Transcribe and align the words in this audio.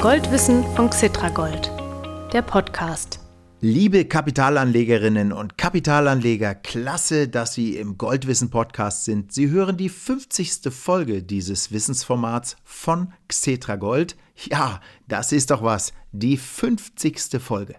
Goldwissen 0.00 0.62
von 0.76 0.90
Xitragold, 0.90 1.72
der 2.32 2.42
Podcast. 2.42 3.18
Liebe 3.60 4.04
Kapitalanlegerinnen 4.04 5.32
und 5.32 5.58
Kapitalanleger, 5.58 6.54
klasse, 6.54 7.26
dass 7.26 7.54
Sie 7.54 7.76
im 7.76 7.98
Goldwissen 7.98 8.48
Podcast 8.48 9.06
sind. 9.06 9.32
Sie 9.32 9.50
hören 9.50 9.76
die 9.76 9.88
50. 9.88 10.72
Folge 10.72 11.24
dieses 11.24 11.72
Wissensformats 11.72 12.56
von 12.62 13.12
Xetra 13.26 13.74
Gold. 13.74 14.16
Ja, 14.36 14.80
das 15.08 15.32
ist 15.32 15.50
doch 15.50 15.64
was, 15.64 15.92
die 16.12 16.36
50. 16.36 17.40
Folge. 17.40 17.74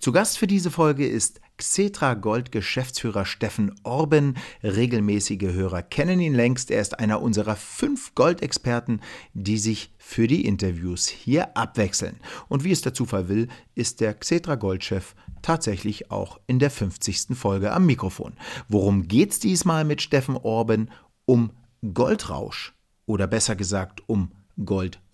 Zu 0.00 0.10
Gast 0.10 0.38
für 0.38 0.46
diese 0.46 0.70
Folge 0.70 1.06
ist 1.06 1.38
Xetra 1.58 2.14
Gold 2.14 2.52
Geschäftsführer 2.52 3.26
Steffen 3.26 3.74
Orben. 3.82 4.36
Regelmäßige 4.62 5.52
Hörer 5.52 5.82
kennen 5.82 6.20
ihn 6.20 6.34
längst. 6.34 6.70
Er 6.70 6.80
ist 6.80 6.98
einer 6.98 7.20
unserer 7.20 7.56
fünf 7.56 8.14
Goldexperten, 8.14 9.02
die 9.34 9.58
sich 9.58 9.92
für 9.98 10.28
die 10.28 10.46
Interviews 10.46 11.08
hier 11.08 11.56
abwechseln. 11.56 12.20
Und 12.48 12.64
wie 12.64 12.70
es 12.70 12.80
der 12.80 12.94
Zufall 12.94 13.28
will, 13.28 13.48
ist 13.74 14.00
der 14.00 14.14
Xetra 14.14 14.54
Goldchef 14.54 15.14
tatsächlich 15.42 16.10
auch 16.10 16.38
in 16.46 16.60
der 16.60 16.70
50. 16.70 17.36
Folge 17.36 17.72
am 17.72 17.86
Mikrofon. 17.86 18.34
Worum 18.68 19.08
geht's 19.08 19.40
diesmal 19.40 19.84
mit 19.84 20.00
Steffen 20.00 20.36
Orben? 20.36 20.90
Um 21.26 21.50
Goldrausch 21.92 22.72
oder 23.04 23.26
besser 23.26 23.56
gesagt 23.56 24.02
um 24.06 24.30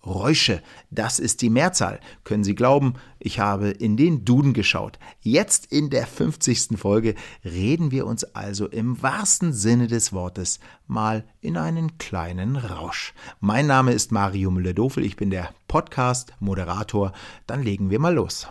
Goldräusche. 0.05 0.61
Das 0.91 1.19
ist 1.19 1.41
die 1.41 1.49
Mehrzahl. 1.49 1.99
Können 2.23 2.43
Sie 2.43 2.55
glauben, 2.55 2.93
ich 3.19 3.39
habe 3.39 3.69
in 3.69 3.97
den 3.97 4.23
Duden 4.23 4.53
geschaut. 4.53 4.99
Jetzt 5.21 5.71
in 5.71 5.89
der 5.89 6.05
50. 6.05 6.77
Folge 6.77 7.15
reden 7.43 7.91
wir 7.91 8.05
uns 8.05 8.23
also 8.23 8.67
im 8.67 9.01
wahrsten 9.01 9.51
Sinne 9.51 9.87
des 9.87 10.13
Wortes 10.13 10.59
mal 10.87 11.25
in 11.41 11.57
einen 11.57 11.97
kleinen 11.97 12.55
Rausch. 12.55 13.13
Mein 13.39 13.67
Name 13.67 13.93
ist 13.93 14.11
Mario 14.11 14.51
Müller-Dofel, 14.51 15.03
ich 15.03 15.15
bin 15.15 15.31
der 15.31 15.49
Podcast-Moderator. 15.67 17.11
Dann 17.47 17.63
legen 17.63 17.89
wir 17.89 17.99
mal 17.99 18.13
los. 18.13 18.47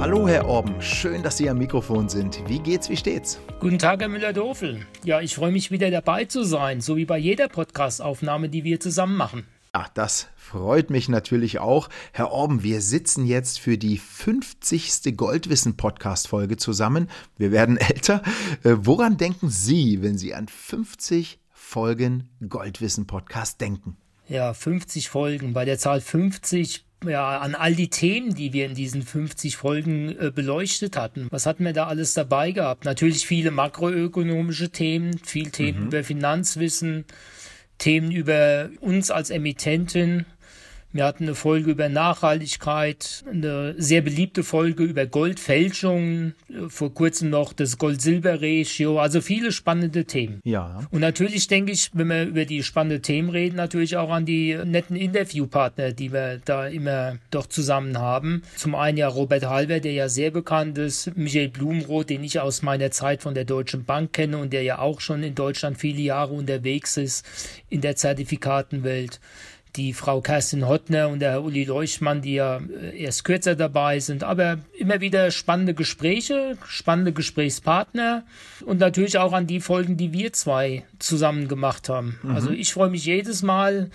Hallo, 0.00 0.26
Herr 0.26 0.46
Orben. 0.46 0.80
Schön, 0.80 1.22
dass 1.22 1.36
Sie 1.36 1.50
am 1.50 1.58
Mikrofon 1.58 2.08
sind. 2.08 2.42
Wie 2.48 2.58
geht's, 2.58 2.88
wie 2.88 2.96
steht's? 2.96 3.38
Guten 3.60 3.78
Tag, 3.78 4.00
Herr 4.00 4.08
Müller-Dofel. 4.08 4.86
Ja, 5.04 5.20
ich 5.20 5.34
freue 5.34 5.52
mich 5.52 5.70
wieder 5.70 5.90
dabei 5.90 6.24
zu 6.24 6.42
sein, 6.42 6.80
so 6.80 6.96
wie 6.96 7.04
bei 7.04 7.18
jeder 7.18 7.48
Podcast-Aufnahme, 7.48 8.48
die 8.48 8.64
wir 8.64 8.80
zusammen 8.80 9.14
machen. 9.14 9.46
Ach, 9.72 9.90
das 9.90 10.28
freut 10.36 10.88
mich 10.88 11.10
natürlich 11.10 11.58
auch. 11.58 11.90
Herr 12.12 12.32
Orben, 12.32 12.62
wir 12.62 12.80
sitzen 12.80 13.26
jetzt 13.26 13.60
für 13.60 13.76
die 13.76 13.98
50. 13.98 15.18
Goldwissen-Podcast-Folge 15.18 16.56
zusammen. 16.56 17.10
Wir 17.36 17.52
werden 17.52 17.76
älter. 17.76 18.22
Äh, 18.64 18.76
woran 18.78 19.18
denken 19.18 19.50
Sie, 19.50 20.00
wenn 20.00 20.16
Sie 20.16 20.34
an 20.34 20.48
50 20.48 21.40
Folgen 21.50 22.30
Goldwissen-Podcast 22.48 23.60
denken? 23.60 23.98
Ja, 24.28 24.54
50 24.54 25.10
Folgen. 25.10 25.52
Bei 25.52 25.66
der 25.66 25.76
Zahl 25.76 26.00
50 26.00 26.86
ja, 27.04 27.38
an 27.38 27.54
all 27.54 27.74
die 27.74 27.88
Themen, 27.88 28.34
die 28.34 28.52
wir 28.52 28.66
in 28.66 28.74
diesen 28.74 29.02
50 29.02 29.56
Folgen 29.56 30.16
äh, 30.18 30.30
beleuchtet 30.30 30.96
hatten. 30.96 31.28
Was 31.30 31.46
hatten 31.46 31.64
wir 31.64 31.72
da 31.72 31.86
alles 31.86 32.14
dabei 32.14 32.52
gehabt? 32.52 32.84
Natürlich 32.84 33.26
viele 33.26 33.50
makroökonomische 33.50 34.70
Themen, 34.70 35.18
viel 35.18 35.50
Themen 35.50 35.80
mhm. 35.80 35.86
über 35.86 36.04
Finanzwissen, 36.04 37.04
Themen 37.78 38.10
über 38.10 38.70
uns 38.80 39.10
als 39.10 39.30
Emittentin, 39.30 40.26
wir 40.92 41.04
hatten 41.04 41.24
eine 41.24 41.34
Folge 41.34 41.70
über 41.70 41.88
Nachhaltigkeit, 41.88 43.24
eine 43.30 43.74
sehr 43.78 44.02
beliebte 44.02 44.42
Folge 44.42 44.82
über 44.82 45.06
Goldfälschungen, 45.06 46.34
vor 46.68 46.92
kurzem 46.92 47.30
noch 47.30 47.52
das 47.52 47.78
Gold-Silber-Ratio, 47.78 48.98
also 48.98 49.20
viele 49.20 49.52
spannende 49.52 50.04
Themen. 50.04 50.40
Ja. 50.44 50.80
Und 50.90 51.00
natürlich 51.00 51.46
denke 51.46 51.72
ich, 51.72 51.90
wenn 51.92 52.08
wir 52.08 52.24
über 52.24 52.44
die 52.44 52.64
spannenden 52.64 53.02
Themen 53.02 53.30
reden, 53.30 53.56
natürlich 53.56 53.96
auch 53.96 54.10
an 54.10 54.24
die 54.24 54.58
netten 54.64 54.96
Interviewpartner, 54.96 55.92
die 55.92 56.12
wir 56.12 56.40
da 56.44 56.66
immer 56.66 57.18
doch 57.30 57.46
zusammen 57.46 57.98
haben. 57.98 58.42
Zum 58.56 58.74
einen 58.74 58.98
ja 58.98 59.06
Robert 59.06 59.46
Halver, 59.46 59.78
der 59.78 59.92
ja 59.92 60.08
sehr 60.08 60.32
bekannt 60.32 60.76
ist, 60.78 61.16
Michael 61.16 61.50
Blumenroth, 61.50 62.10
den 62.10 62.24
ich 62.24 62.40
aus 62.40 62.62
meiner 62.62 62.90
Zeit 62.90 63.22
von 63.22 63.34
der 63.34 63.44
Deutschen 63.44 63.84
Bank 63.84 64.12
kenne 64.12 64.38
und 64.38 64.52
der 64.52 64.62
ja 64.64 64.80
auch 64.80 65.00
schon 65.00 65.22
in 65.22 65.36
Deutschland 65.36 65.78
viele 65.78 66.00
Jahre 66.00 66.34
unterwegs 66.34 66.96
ist 66.96 67.24
in 67.68 67.80
der 67.80 67.94
Zertifikatenwelt 67.94 69.20
die 69.76 69.92
Frau 69.92 70.20
Kerstin 70.20 70.66
Hottner 70.66 71.08
und 71.08 71.20
der 71.20 71.42
Uli 71.42 71.64
Leuchtmann, 71.64 72.22
die 72.22 72.34
ja 72.34 72.58
äh, 72.58 73.00
erst 73.00 73.24
kürzer 73.24 73.54
dabei 73.54 74.00
sind, 74.00 74.24
aber 74.24 74.58
immer 74.78 75.00
wieder 75.00 75.30
spannende 75.30 75.74
Gespräche, 75.74 76.56
spannende 76.66 77.12
Gesprächspartner 77.12 78.24
und 78.64 78.80
natürlich 78.80 79.18
auch 79.18 79.32
an 79.32 79.46
die 79.46 79.60
Folgen, 79.60 79.96
die 79.96 80.12
wir 80.12 80.32
zwei 80.32 80.84
zusammen 80.98 81.48
gemacht 81.48 81.88
haben. 81.88 82.18
Mhm. 82.22 82.30
Also 82.30 82.50
ich 82.50 82.72
freue 82.72 82.90
mich 82.90 83.04
jedes 83.04 83.42
Mal, 83.42 83.90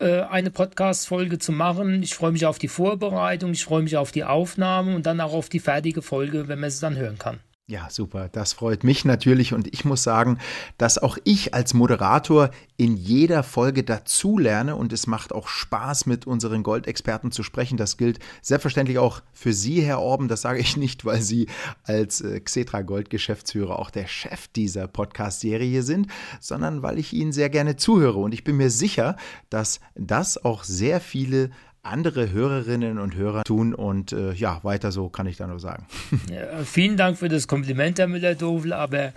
äh, 0.00 0.22
eine 0.22 0.50
Podcast-Folge 0.50 1.38
zu 1.38 1.52
machen. 1.52 2.02
Ich 2.02 2.14
freue 2.14 2.32
mich 2.32 2.46
auf 2.46 2.58
die 2.58 2.68
Vorbereitung, 2.68 3.52
ich 3.52 3.64
freue 3.64 3.82
mich 3.82 3.96
auf 3.96 4.12
die 4.12 4.24
Aufnahme 4.24 4.94
und 4.94 5.06
dann 5.06 5.20
auch 5.20 5.34
auf 5.34 5.48
die 5.48 5.60
fertige 5.60 6.02
Folge, 6.02 6.48
wenn 6.48 6.58
man 6.58 6.70
sie 6.70 6.80
dann 6.80 6.96
hören 6.96 7.18
kann. 7.18 7.40
Ja, 7.70 7.86
super. 7.88 8.28
Das 8.28 8.52
freut 8.52 8.82
mich 8.82 9.04
natürlich 9.04 9.54
und 9.54 9.72
ich 9.72 9.84
muss 9.84 10.02
sagen, 10.02 10.38
dass 10.76 10.98
auch 10.98 11.18
ich 11.22 11.54
als 11.54 11.72
Moderator 11.72 12.50
in 12.76 12.96
jeder 12.96 13.44
Folge 13.44 13.84
dazulerne 13.84 14.74
und 14.74 14.92
es 14.92 15.06
macht 15.06 15.32
auch 15.32 15.46
Spaß, 15.46 16.06
mit 16.06 16.26
unseren 16.26 16.64
Goldexperten 16.64 17.30
zu 17.30 17.44
sprechen. 17.44 17.76
Das 17.76 17.96
gilt 17.96 18.18
selbstverständlich 18.42 18.98
auch 18.98 19.22
für 19.32 19.52
Sie, 19.52 19.82
Herr 19.82 20.00
Orben. 20.00 20.26
Das 20.26 20.42
sage 20.42 20.58
ich 20.58 20.76
nicht, 20.76 21.04
weil 21.04 21.22
Sie 21.22 21.46
als 21.84 22.20
äh, 22.22 22.40
Xetra 22.40 22.82
Gold 22.82 23.08
Geschäftsführer 23.08 23.78
auch 23.78 23.90
der 23.90 24.08
Chef 24.08 24.48
dieser 24.48 24.88
Podcast-Serie 24.88 25.84
sind, 25.84 26.08
sondern 26.40 26.82
weil 26.82 26.98
ich 26.98 27.12
Ihnen 27.12 27.30
sehr 27.30 27.50
gerne 27.50 27.76
zuhöre 27.76 28.18
und 28.18 28.34
ich 28.34 28.42
bin 28.42 28.56
mir 28.56 28.70
sicher, 28.70 29.14
dass 29.48 29.78
das 29.94 30.44
auch 30.44 30.64
sehr 30.64 31.00
viele 31.00 31.50
andere 31.82 32.30
Hörerinnen 32.30 32.98
und 32.98 33.14
Hörer 33.14 33.44
tun. 33.44 33.74
Und 33.74 34.12
äh, 34.12 34.32
ja, 34.32 34.60
weiter 34.62 34.92
so 34.92 35.08
kann 35.08 35.26
ich 35.26 35.36
da 35.36 35.46
nur 35.46 35.60
sagen. 35.60 35.86
Ja, 36.30 36.64
vielen 36.64 36.96
Dank 36.96 37.18
für 37.18 37.28
das 37.28 37.48
Kompliment, 37.48 37.98
Herr 37.98 38.06
Müller-Dofel. 38.06 38.72
Aber 38.72 39.12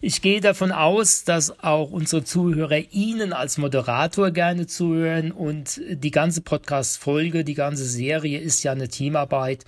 ich 0.00 0.22
gehe 0.22 0.40
davon 0.40 0.72
aus, 0.72 1.24
dass 1.24 1.62
auch 1.62 1.90
unsere 1.90 2.24
Zuhörer 2.24 2.78
Ihnen 2.92 3.32
als 3.32 3.58
Moderator 3.58 4.30
gerne 4.30 4.66
zuhören. 4.66 5.32
Und 5.32 5.80
die 5.90 6.10
ganze 6.10 6.40
Podcast-Folge, 6.40 7.44
die 7.44 7.54
ganze 7.54 7.84
Serie 7.84 8.38
ist 8.38 8.62
ja 8.62 8.72
eine 8.72 8.88
Teamarbeit. 8.88 9.64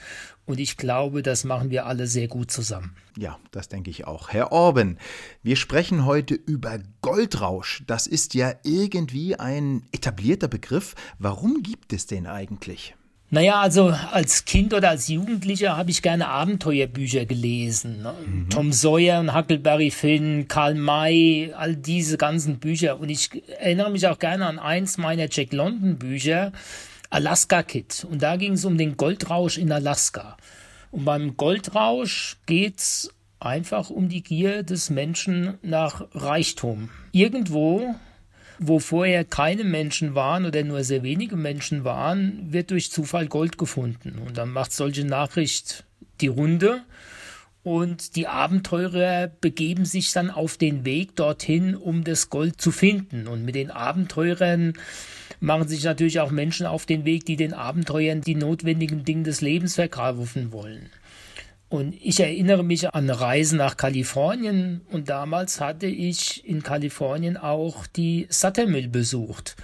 Und 0.47 0.61
ich 0.61 0.77
glaube, 0.77 1.23
das 1.23 1.45
machen 1.45 1.71
wir 1.71 1.87
alle 1.87 2.07
sehr 2.07 2.29
gut 2.29 2.51
zusammen. 2.51 2.97
Ja, 3.19 3.39
das 3.51 3.69
denke 3.69 3.91
ich 3.91 4.07
auch. 4.07 4.31
Herr 4.31 4.53
Orben, 4.53 4.99
wir 5.43 5.57
sprechen 5.57 6.07
heute 6.07 6.35
über 6.35 6.79
Goldrausch. 7.03 7.83
Das 7.87 8.07
ist 8.07 8.35
ja 8.35 8.55
irgendwie 8.63 9.37
ein 9.37 9.83
etablierter 9.93 10.49
Begriff. 10.49 10.95
Warum 11.19 11.63
gibt 11.63 11.93
es 11.93 12.07
den 12.07 12.27
eigentlich? 12.27 12.95
Naja, 13.29 13.61
also 13.61 13.89
als 14.13 14.45
Kind 14.45 14.73
oder 14.73 14.91
als 14.91 15.09
Jugendlicher 15.09 15.77
habe 15.77 15.91
ich 15.91 16.01
gerne 16.01 16.29
Abenteuerbücher 16.29 17.27
gelesen. 17.27 18.03
Ne? 18.03 18.15
Mhm. 18.25 18.51
Tom 18.51 18.73
Sawyer 18.73 19.19
und 19.19 19.35
Huckleberry 19.35 19.91
Finn, 19.91 20.47
Karl 20.47 20.77
May, 20.77 21.53
all 21.57 21.75
diese 21.75 22.19
ganzen 22.19 22.61
Bücher. 22.61 23.01
Und 23.01 23.09
ich 23.09 23.31
erinnere 23.59 23.91
mich 23.91 24.07
auch 24.07 24.21
gerne 24.21 24.47
an 24.47 24.61
eins 24.61 24.97
meiner 24.97 25.27
Jack 25.29 25.53
London 25.53 25.99
Bücher. 25.99 26.53
Alaska 27.17 27.63
Kid. 27.63 28.07
Und 28.11 28.21
da 28.21 28.37
ging 28.37 28.53
es 28.53 28.67
um 28.67 28.77
den 28.77 28.99
Goldrausch 28.99 29.57
in 29.57 29.73
Alaska. 29.73 30.37
Und 30.91 31.07
beim 31.07 31.39
Goldrausch 31.39 32.37
geht 32.45 32.79
es 32.79 33.11
einfach 33.41 33.89
um 33.89 34.11
die 34.11 34.23
Gier 34.23 34.63
des 34.63 34.91
Menschen 34.91 35.55
nach 35.63 36.07
Reichtum. 36.13 36.91
Irgendwo, 37.13 37.95
wo 38.59 38.81
vorher 38.81 39.25
keine 39.25 39.65
Menschen 39.65 40.15
waren 40.15 40.45
oder 40.45 40.63
nur 40.63 40.85
sehr 40.85 41.03
wenige 41.03 41.37
Menschen 41.37 41.85
waren, 41.85 42.53
wird 42.53 42.71
durch 42.71 42.93
Zufall 42.93 43.29
Gold 43.29 43.57
gefunden. 43.57 44.19
Und 44.19 44.37
dann 44.37 44.51
macht 44.51 44.75
solche 44.75 45.07
Nachricht 45.07 45.85
die 46.21 46.29
Runde. 46.29 46.83
Und 47.63 48.15
die 48.17 48.29
Abenteurer 48.29 49.29
begeben 49.41 49.87
sich 49.87 50.13
dann 50.13 50.31
auf 50.31 50.59
den 50.59 50.85
Weg 50.85 51.17
dorthin, 51.17 51.77
um 51.77 52.05
das 52.05 52.29
Gold 52.29 52.61
zu 52.61 52.73
finden. 52.73 53.27
Und 53.27 53.43
mit 53.43 53.55
den 53.55 53.71
Abenteurern 53.71 54.75
machen 55.41 55.69
sich 55.69 55.85
natürlich 55.85 56.21
auch 56.21 56.31
Menschen 56.31 56.67
auf 56.67 56.87
den 56.87 57.05
Weg, 57.05 57.27
die 57.27 57.37
den 57.37 57.55
Abenteuern 57.55 58.21
die 58.21 58.35
notwendigen 58.35 59.05
Dinge 59.05 59.25
des 59.25 59.41
Lebens 59.41 59.75
verkaufen 59.75 60.53
wollen. 60.53 60.91
Und 61.69 61.95
ich 62.01 62.21
erinnere 62.21 62.63
mich 62.63 62.87
an 62.87 63.05
eine 63.05 63.21
Reise 63.21 63.57
nach 63.57 63.77
Kalifornien 63.77 64.83
und 64.93 65.09
damals 65.09 65.61
hatte 65.61 65.87
ich 65.87 66.47
in 66.47 66.63
Kalifornien 66.63 67.37
auch 67.37 67.87
die 67.89 68.27
Suttermill 68.31 68.89
besucht. 68.89 69.57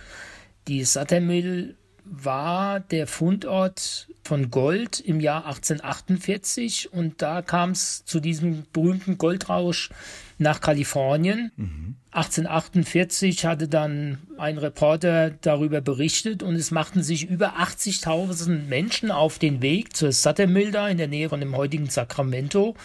Die 0.67 0.85
Suttermill 0.85 1.77
war 2.05 2.81
der 2.81 3.07
Fundort 3.07 4.09
von 4.25 4.51
Gold 4.51 4.99
im 4.99 5.21
Jahr 5.21 5.47
1848 5.47 6.93
und 6.93 7.23
da 7.23 7.43
kam 7.43 7.71
es 7.71 8.05
zu 8.05 8.19
diesem 8.19 8.65
berühmten 8.73 9.17
Goldrausch 9.19 9.91
nach 10.39 10.61
Kalifornien. 10.61 11.53
Mhm. 11.57 11.97
1848 12.13 13.47
hatte 13.47 13.69
dann 13.69 14.19
ein 14.37 14.59
Reporter 14.59 15.31
darüber 15.31 15.81
berichtet 15.81 16.43
und 16.43 16.57
es 16.57 16.71
machten 16.71 17.03
sich 17.03 17.29
über 17.29 17.59
80.000 17.59 18.67
Menschen 18.69 19.11
auf 19.11 19.39
den 19.39 19.63
Weg 19.63 19.97
zur 19.97 20.13
Suttermilda 20.13 20.89
in 20.89 20.99
der 20.99 21.09
Nähe 21.09 21.31
von 21.31 21.41
dem 21.41 21.57
heutigen 21.57 21.89
Sacramento, 21.89 22.77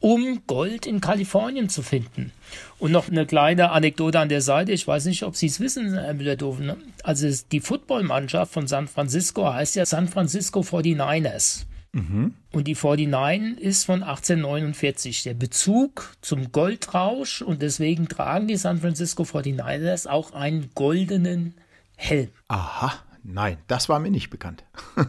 um 0.00 0.42
Gold 0.46 0.86
in 0.86 1.02
Kalifornien 1.02 1.68
zu 1.68 1.82
finden. 1.82 2.32
Und 2.78 2.92
noch 2.92 3.08
eine 3.08 3.26
kleine 3.26 3.70
Anekdote 3.70 4.18
an 4.18 4.30
der 4.30 4.40
Seite. 4.40 4.72
Ich 4.72 4.86
weiß 4.86 5.04
nicht, 5.06 5.24
ob 5.24 5.36
Sie 5.36 5.46
es 5.46 5.60
wissen, 5.60 5.98
Herr 5.98 6.14
Müller-Doofen. 6.14 6.72
Also 7.02 7.28
die 7.52 7.60
Footballmannschaft 7.60 8.52
von 8.52 8.66
San 8.66 8.88
Francisco 8.88 9.52
heißt 9.52 9.76
ja 9.76 9.84
San 9.84 10.08
Francisco 10.08 10.60
49ers. 10.60 11.64
Mhm. 11.94 12.34
Und 12.50 12.66
die 12.66 12.74
49 12.74 13.58
ist 13.60 13.84
von 13.84 14.02
1849. 14.02 15.22
Der 15.22 15.34
Bezug 15.34 16.12
zum 16.20 16.50
Goldrausch 16.50 17.40
und 17.40 17.62
deswegen 17.62 18.08
tragen 18.08 18.48
die 18.48 18.56
San 18.56 18.80
Francisco 18.80 19.22
49ers 19.22 20.08
auch 20.08 20.32
einen 20.32 20.70
goldenen 20.74 21.54
Helm. 21.96 22.28
Aha, 22.48 22.92
nein, 23.22 23.58
das 23.68 23.88
war 23.88 24.00
mir 24.00 24.10
nicht 24.10 24.30
bekannt. 24.30 24.64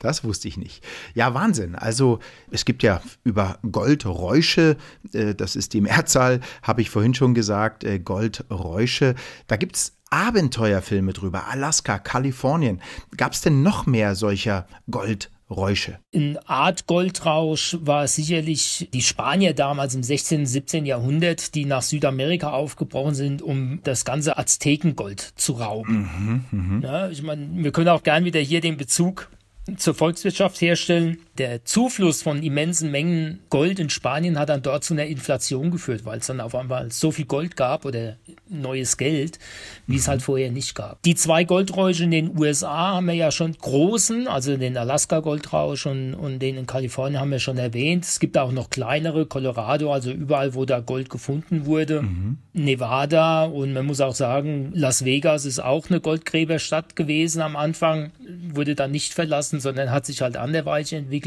Das 0.00 0.22
wusste 0.22 0.48
ich 0.48 0.58
nicht. 0.58 0.84
Ja, 1.14 1.32
Wahnsinn. 1.32 1.76
Also 1.76 2.18
es 2.50 2.66
gibt 2.66 2.82
ja 2.82 3.00
über 3.22 3.58
Goldräusche, 3.72 4.76
äh, 5.14 5.34
das 5.34 5.56
ist 5.56 5.72
die 5.72 5.80
Mehrzahl, 5.80 6.40
habe 6.62 6.82
ich 6.82 6.90
vorhin 6.90 7.14
schon 7.14 7.32
gesagt, 7.32 7.84
äh, 7.84 8.00
Goldräusche. 8.00 9.14
Da 9.46 9.56
gibt 9.56 9.76
es 9.76 9.96
Abenteuerfilme 10.10 11.14
drüber, 11.14 11.46
Alaska, 11.48 11.98
Kalifornien. 11.98 12.82
Gab 13.16 13.32
es 13.32 13.40
denn 13.40 13.62
noch 13.62 13.86
mehr 13.86 14.14
solcher 14.14 14.66
Goldräusche? 14.90 15.33
Räusche. 15.50 15.98
In 16.10 16.38
Art 16.46 16.86
Goldrausch 16.86 17.76
war 17.80 18.08
sicherlich 18.08 18.88
die 18.92 19.02
Spanier 19.02 19.54
damals 19.54 19.94
im 19.94 20.02
16. 20.02 20.40
und 20.40 20.46
17. 20.46 20.86
Jahrhundert, 20.86 21.54
die 21.54 21.66
nach 21.66 21.82
Südamerika 21.82 22.52
aufgebrochen 22.52 23.14
sind, 23.14 23.42
um 23.42 23.80
das 23.84 24.04
ganze 24.04 24.38
Aztekengold 24.38 25.20
zu 25.20 25.52
rauben. 25.52 26.44
Mhm, 26.50 26.80
mh. 26.80 26.86
ja, 26.86 27.08
ich 27.10 27.22
meine, 27.22 27.48
wir 27.52 27.72
können 27.72 27.88
auch 27.88 28.02
gern 28.02 28.24
wieder 28.24 28.40
hier 28.40 28.60
den 28.60 28.76
Bezug 28.76 29.28
zur 29.76 29.94
Volkswirtschaft 29.94 30.60
herstellen. 30.60 31.18
Der 31.38 31.64
Zufluss 31.64 32.22
von 32.22 32.44
immensen 32.44 32.92
Mengen 32.92 33.40
Gold 33.50 33.80
in 33.80 33.90
Spanien 33.90 34.38
hat 34.38 34.50
dann 34.50 34.62
dort 34.62 34.84
zu 34.84 34.94
einer 34.94 35.06
Inflation 35.06 35.72
geführt, 35.72 36.04
weil 36.04 36.20
es 36.20 36.28
dann 36.28 36.40
auf 36.40 36.54
einmal 36.54 36.92
so 36.92 37.10
viel 37.10 37.24
Gold 37.24 37.56
gab 37.56 37.84
oder 37.84 38.16
neues 38.48 38.96
Geld, 38.96 39.40
wie 39.88 39.96
es 39.96 40.06
halt 40.06 40.22
vorher 40.22 40.52
nicht 40.52 40.76
gab. 40.76 41.02
Die 41.02 41.16
zwei 41.16 41.42
Goldräusche 41.42 42.04
in 42.04 42.12
den 42.12 42.38
USA 42.38 42.94
haben 42.94 43.06
wir 43.06 43.14
ja 43.14 43.32
schon 43.32 43.52
großen, 43.52 44.28
also 44.28 44.56
den 44.56 44.76
Alaska-Goldrausch 44.76 45.86
und, 45.86 46.14
und 46.14 46.38
den 46.38 46.56
in 46.56 46.66
Kalifornien 46.66 47.20
haben 47.20 47.32
wir 47.32 47.40
schon 47.40 47.58
erwähnt. 47.58 48.04
Es 48.04 48.20
gibt 48.20 48.38
auch 48.38 48.52
noch 48.52 48.70
kleinere, 48.70 49.26
Colorado, 49.26 49.92
also 49.92 50.12
überall, 50.12 50.54
wo 50.54 50.64
da 50.64 50.78
Gold 50.78 51.10
gefunden 51.10 51.66
wurde. 51.66 52.02
Mhm. 52.02 52.38
Nevada 52.52 53.44
und 53.44 53.72
man 53.72 53.86
muss 53.86 54.00
auch 54.00 54.14
sagen, 54.14 54.70
Las 54.72 55.04
Vegas 55.04 55.46
ist 55.46 55.58
auch 55.58 55.90
eine 55.90 56.00
Goldgräberstadt 56.00 56.94
gewesen 56.94 57.42
am 57.42 57.56
Anfang, 57.56 58.12
wurde 58.52 58.76
dann 58.76 58.92
nicht 58.92 59.14
verlassen, 59.14 59.58
sondern 59.58 59.90
hat 59.90 60.06
sich 60.06 60.22
halt 60.22 60.36
anderweitig 60.36 60.92
entwickelt. 60.92 61.23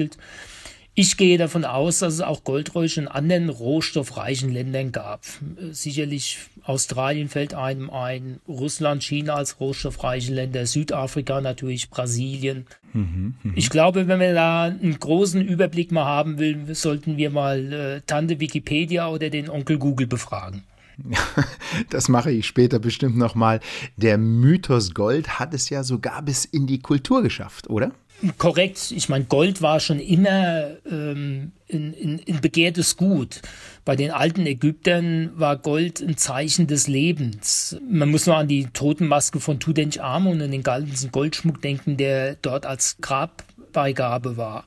Ich 0.99 1.15
gehe 1.15 1.37
davon 1.37 1.63
aus, 1.63 1.99
dass 1.99 2.15
es 2.15 2.21
auch 2.21 2.43
Goldräusche 2.43 3.01
in 3.01 3.07
anderen 3.07 3.49
rohstoffreichen 3.49 4.51
Ländern 4.51 4.91
gab. 4.91 5.21
Sicherlich 5.69 6.39
Australien 6.63 7.29
fällt 7.29 7.53
einem 7.53 7.91
ein, 7.91 8.39
Russland, 8.47 9.03
China 9.03 9.35
als 9.35 9.59
rohstoffreiche 9.59 10.33
Länder, 10.33 10.65
Südafrika 10.65 11.39
natürlich, 11.39 11.91
Brasilien. 11.91 12.65
Mhm, 12.93 13.35
mh. 13.43 13.53
Ich 13.55 13.69
glaube, 13.69 14.07
wenn 14.07 14.17
man 14.17 14.33
da 14.33 14.63
einen 14.63 14.99
großen 14.99 15.39
Überblick 15.39 15.91
mal 15.91 16.05
haben 16.05 16.39
will, 16.39 16.73
sollten 16.73 17.17
wir 17.17 17.29
mal 17.29 17.71
äh, 17.71 18.01
Tante 18.07 18.39
Wikipedia 18.39 19.07
oder 19.07 19.29
den 19.29 19.51
Onkel 19.51 19.77
Google 19.77 20.07
befragen. 20.07 20.63
Das 21.91 22.09
mache 22.09 22.31
ich 22.31 22.47
später 22.47 22.79
bestimmt 22.79 23.17
nochmal. 23.17 23.59
Der 23.97 24.17
Mythos 24.17 24.95
Gold 24.95 25.37
hat 25.39 25.53
es 25.53 25.69
ja 25.69 25.83
sogar 25.83 26.23
bis 26.23 26.43
in 26.43 26.65
die 26.65 26.79
Kultur 26.79 27.21
geschafft, 27.21 27.69
oder? 27.69 27.91
Korrekt. 28.37 28.91
Ich 28.91 29.09
meine, 29.09 29.25
Gold 29.25 29.61
war 29.61 29.79
schon 29.79 29.99
immer 29.99 30.71
ähm, 30.89 31.51
ein, 31.71 32.21
ein, 32.27 32.41
begehrtes 32.41 32.97
Gut. 32.97 33.41
Bei 33.85 33.95
den 33.95 34.09
alten 34.09 34.45
Ägyptern 34.47 35.31
war 35.35 35.57
Gold 35.57 36.01
ein 36.01 36.17
Zeichen 36.17 36.65
des 36.65 36.87
Lebens. 36.87 37.77
Man 37.87 38.09
muss 38.09 38.25
nur 38.25 38.37
an 38.37 38.47
die 38.47 38.65
Totenmaske 38.65 39.39
von 39.39 39.59
Tutanchamun 39.59 40.41
und 40.41 40.51
den 40.51 40.63
ganzen 40.63 41.11
Goldschmuck 41.11 41.61
denken, 41.61 41.97
der 41.97 42.35
dort 42.35 42.65
als 42.65 42.97
Grabbeigabe 43.01 44.35
war. 44.35 44.65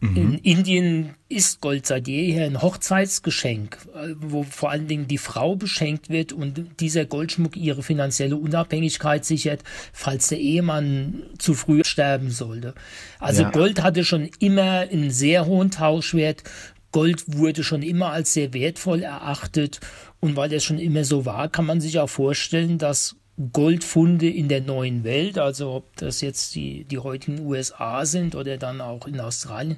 Mhm. 0.00 0.16
In 0.16 0.34
Indien 0.38 1.14
ist 1.28 1.60
Gold 1.60 1.86
seit 1.86 2.06
jeher 2.08 2.46
ein 2.46 2.62
Hochzeitsgeschenk, 2.62 3.78
wo 4.16 4.44
vor 4.44 4.70
allen 4.70 4.86
Dingen 4.86 5.08
die 5.08 5.18
Frau 5.18 5.56
beschenkt 5.56 6.08
wird 6.10 6.32
und 6.32 6.80
dieser 6.80 7.04
Goldschmuck 7.04 7.56
ihre 7.56 7.82
finanzielle 7.82 8.36
Unabhängigkeit 8.36 9.24
sichert, 9.24 9.62
falls 9.92 10.28
der 10.28 10.38
Ehemann 10.38 11.22
zu 11.38 11.54
früh 11.54 11.82
sterben 11.84 12.30
sollte. 12.30 12.74
Also 13.18 13.42
ja. 13.42 13.50
Gold 13.50 13.82
hatte 13.82 14.04
schon 14.04 14.30
immer 14.38 14.80
einen 14.90 15.10
sehr 15.10 15.46
hohen 15.46 15.70
Tauschwert. 15.70 16.44
Gold 16.92 17.24
wurde 17.26 17.64
schon 17.64 17.82
immer 17.82 18.10
als 18.10 18.32
sehr 18.32 18.54
wertvoll 18.54 19.02
erachtet 19.02 19.80
und 20.20 20.36
weil 20.36 20.48
das 20.48 20.64
schon 20.64 20.78
immer 20.78 21.04
so 21.04 21.26
war, 21.26 21.48
kann 21.48 21.66
man 21.66 21.80
sich 21.80 21.98
auch 21.98 22.08
vorstellen, 22.08 22.78
dass 22.78 23.16
Goldfunde 23.52 24.30
in 24.30 24.48
der 24.48 24.62
neuen 24.62 25.04
Welt, 25.04 25.38
also 25.38 25.72
ob 25.72 25.96
das 25.96 26.22
jetzt 26.22 26.54
die, 26.54 26.84
die 26.84 26.98
heutigen 26.98 27.40
USA 27.40 28.06
sind 28.06 28.34
oder 28.34 28.56
dann 28.56 28.80
auch 28.80 29.06
in 29.06 29.20
Australien, 29.20 29.76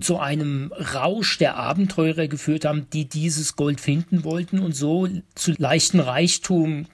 zu 0.00 0.18
einem 0.18 0.72
Rausch 0.72 1.38
der 1.38 1.56
Abenteurer 1.56 2.28
geführt 2.28 2.64
haben, 2.64 2.86
die 2.92 3.08
dieses 3.08 3.56
Gold 3.56 3.80
finden 3.80 4.22
wollten 4.22 4.60
und 4.60 4.76
so 4.76 5.08
zu 5.34 5.52
leichten 5.58 5.98
Reichtum 5.98 6.86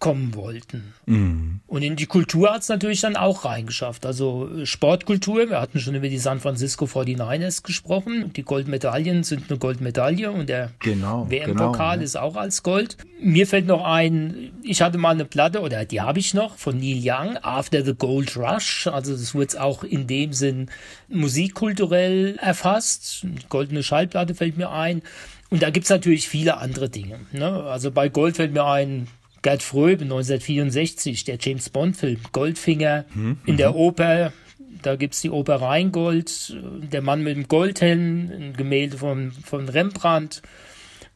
kommen 0.00 0.34
wollten. 0.34 0.94
Mhm. 1.04 1.60
Und 1.66 1.82
in 1.82 1.94
die 1.94 2.06
Kultur 2.06 2.52
hat 2.52 2.62
es 2.62 2.68
natürlich 2.70 3.02
dann 3.02 3.16
auch 3.16 3.44
reingeschafft. 3.44 4.06
Also 4.06 4.48
äh, 4.48 4.66
Sportkultur, 4.66 5.50
wir 5.50 5.60
hatten 5.60 5.78
schon 5.78 5.94
über 5.94 6.08
die 6.08 6.18
San 6.18 6.40
Francisco 6.40 6.86
49ers 6.86 7.62
gesprochen. 7.62 8.32
Die 8.34 8.42
Goldmedaillen 8.42 9.22
sind 9.24 9.50
eine 9.50 9.58
Goldmedaille 9.58 10.32
und 10.32 10.48
der 10.48 10.70
genau, 10.78 11.30
WM-Pokal 11.30 11.96
genau, 11.96 12.04
ist 12.04 12.16
auch 12.16 12.36
als 12.36 12.62
Gold. 12.62 12.96
Mir 13.20 13.46
fällt 13.46 13.66
noch 13.66 13.84
ein, 13.84 14.52
ich 14.62 14.80
hatte 14.80 14.96
mal 14.96 15.10
eine 15.10 15.26
Platte, 15.26 15.60
oder 15.60 15.84
die 15.84 16.00
habe 16.00 16.18
ich 16.18 16.32
noch, 16.32 16.56
von 16.56 16.78
Neil 16.78 17.00
Young, 17.02 17.36
After 17.42 17.84
the 17.84 17.94
Gold 17.94 18.36
Rush. 18.38 18.86
Also 18.86 19.12
das 19.12 19.34
wurde 19.34 19.62
auch 19.62 19.84
in 19.84 20.06
dem 20.06 20.32
Sinn 20.32 20.70
musikkulturell 21.08 22.36
erfasst. 22.40 23.26
Goldene 23.50 23.82
Schallplatte 23.82 24.34
fällt 24.34 24.56
mir 24.56 24.70
ein. 24.70 25.02
Und 25.50 25.62
da 25.62 25.68
gibt 25.68 25.84
es 25.84 25.90
natürlich 25.90 26.28
viele 26.28 26.56
andere 26.56 26.88
Dinge. 26.88 27.20
Ne? 27.32 27.64
Also 27.64 27.90
bei 27.90 28.08
Gold 28.08 28.36
fällt 28.36 28.54
mir 28.54 28.64
ein, 28.64 29.08
Gerd 29.42 29.62
Fröbe 29.62 30.04
1964, 30.04 31.24
der 31.24 31.38
James 31.40 31.70
Bond-Film 31.70 32.20
Goldfinger 32.32 33.04
hm, 33.12 33.38
in 33.46 33.56
der 33.56 33.70
mhm. 33.70 33.76
Oper. 33.76 34.32
Da 34.82 34.96
gibt 34.96 35.14
es 35.14 35.20
die 35.20 35.30
Oper 35.30 35.56
Rheingold, 35.56 36.56
der 36.92 37.02
Mann 37.02 37.22
mit 37.22 37.36
dem 37.36 37.48
Goldhelm, 37.48 38.30
ein 38.30 38.52
Gemälde 38.56 38.98
von, 38.98 39.32
von 39.32 39.68
Rembrandt. 39.68 40.42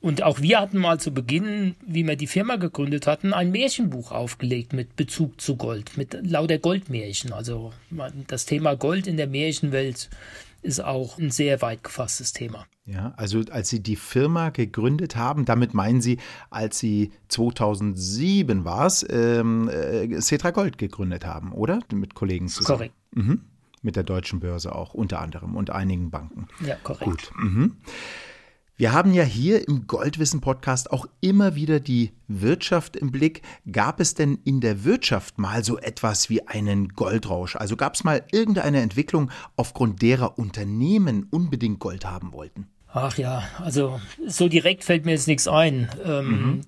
Und 0.01 0.23
auch 0.23 0.43
wir 0.43 0.61
hatten 0.61 0.77
mal 0.77 1.01
zu 1.01 1.15
Beginn, 1.15 1.77
wie 1.87 2.07
wir 2.07 2.17
die 2.17 2.27
Firma 2.27 2.57
gegründet 2.57 3.07
hatten, 3.07 3.33
ein 3.33 3.51
Märchenbuch 3.51 4.13
aufgelegt 4.13 4.75
mit 4.75 4.97
Bezug 4.97 5.41
zu 5.41 5.57
Gold, 5.57 5.97
mit 5.97 6.19
lauter 6.23 6.59
Goldmärchen. 6.59 7.33
Also 7.33 7.73
das 8.27 8.45
Thema 8.45 8.75
Gold 8.75 9.07
in 9.07 9.17
der 9.17 9.29
Märchenwelt 9.29 10.11
ist 10.65 10.83
auch 10.83 11.19
ein 11.19 11.31
sehr 11.31 11.63
weit 11.63 11.85
gefasstes 11.85 12.33
Thema. 12.33 12.67
Ja, 12.87 13.15
also 13.17 13.43
als 13.51 13.69
Sie 13.69 13.83
die 13.83 13.97
Firma 13.97 14.51
gegründet 14.51 15.17
haben, 15.17 15.45
damit 15.45 15.75
meinen 15.75 16.01
Sie, 16.01 16.19
als 16.51 16.79
Sie 16.79 17.13
2007 17.29 18.65
war 18.65 18.87
es, 18.87 19.07
ähm, 19.09 19.69
äh, 19.69 20.21
Cetra 20.21 20.51
Gold 20.51 20.79
gegründet 20.79 21.25
haben, 21.25 21.53
oder? 21.53 21.81
Mit 21.93 22.15
Kollegen 22.15 22.49
zusammen. 22.49 22.79
Korrekt. 22.79 22.95
Mhm. 23.13 23.41
Mit 23.83 23.97
der 23.97 24.03
deutschen 24.03 24.41
Börse 24.41 24.75
auch 24.75 24.95
unter 24.95 25.21
anderem 25.21 25.57
und 25.57 25.71
einigen 25.71 26.11
Banken. 26.11 26.49
Ja, 26.67 26.77
korrekt. 26.77 27.05
Gut. 27.05 27.31
Mhm. 27.37 27.77
Wir 28.77 28.93
haben 28.93 29.15
ja 29.15 29.23
hier 29.23 29.69
im 29.69 29.87
Goldwissen-Podcast 29.87 30.91
auch 30.91 31.07
immer 31.21 31.55
wieder 31.55 31.79
die 31.79 32.11
Wirtschaft 32.27 32.97
im 32.97 33.13
Blick. 33.13 33.43
Gab 33.71 34.01
es 34.01 34.15
denn 34.15 34.41
in 34.43 34.61
der 34.61 34.83
Wirtschaft 34.83 35.39
mal 35.39 35.63
so 35.63 35.79
etwas 35.79 36.29
wie 36.29 36.49
einen 36.49 36.89
Goldrausch? 36.89 37.55
Also 37.55 37.77
gab 37.77 37.95
es 37.95 38.03
mal 38.03 38.25
irgendeine 38.33 38.81
Entwicklung, 38.81 39.31
aufgrund 39.55 40.03
derer 40.03 40.41
Unternehmen 40.41 41.29
unbedingt 41.31 41.79
Gold 41.79 42.05
haben 42.05 42.33
wollten? 42.33 42.67
Ach 42.89 43.17
ja, 43.17 43.45
also 43.63 44.01
so 44.27 44.49
direkt 44.49 44.83
fällt 44.83 45.05
mir 45.05 45.13
jetzt 45.13 45.29
nichts 45.29 45.47
ein. 45.47 45.89
Ähm, 46.05 46.27
mhm 46.27 46.61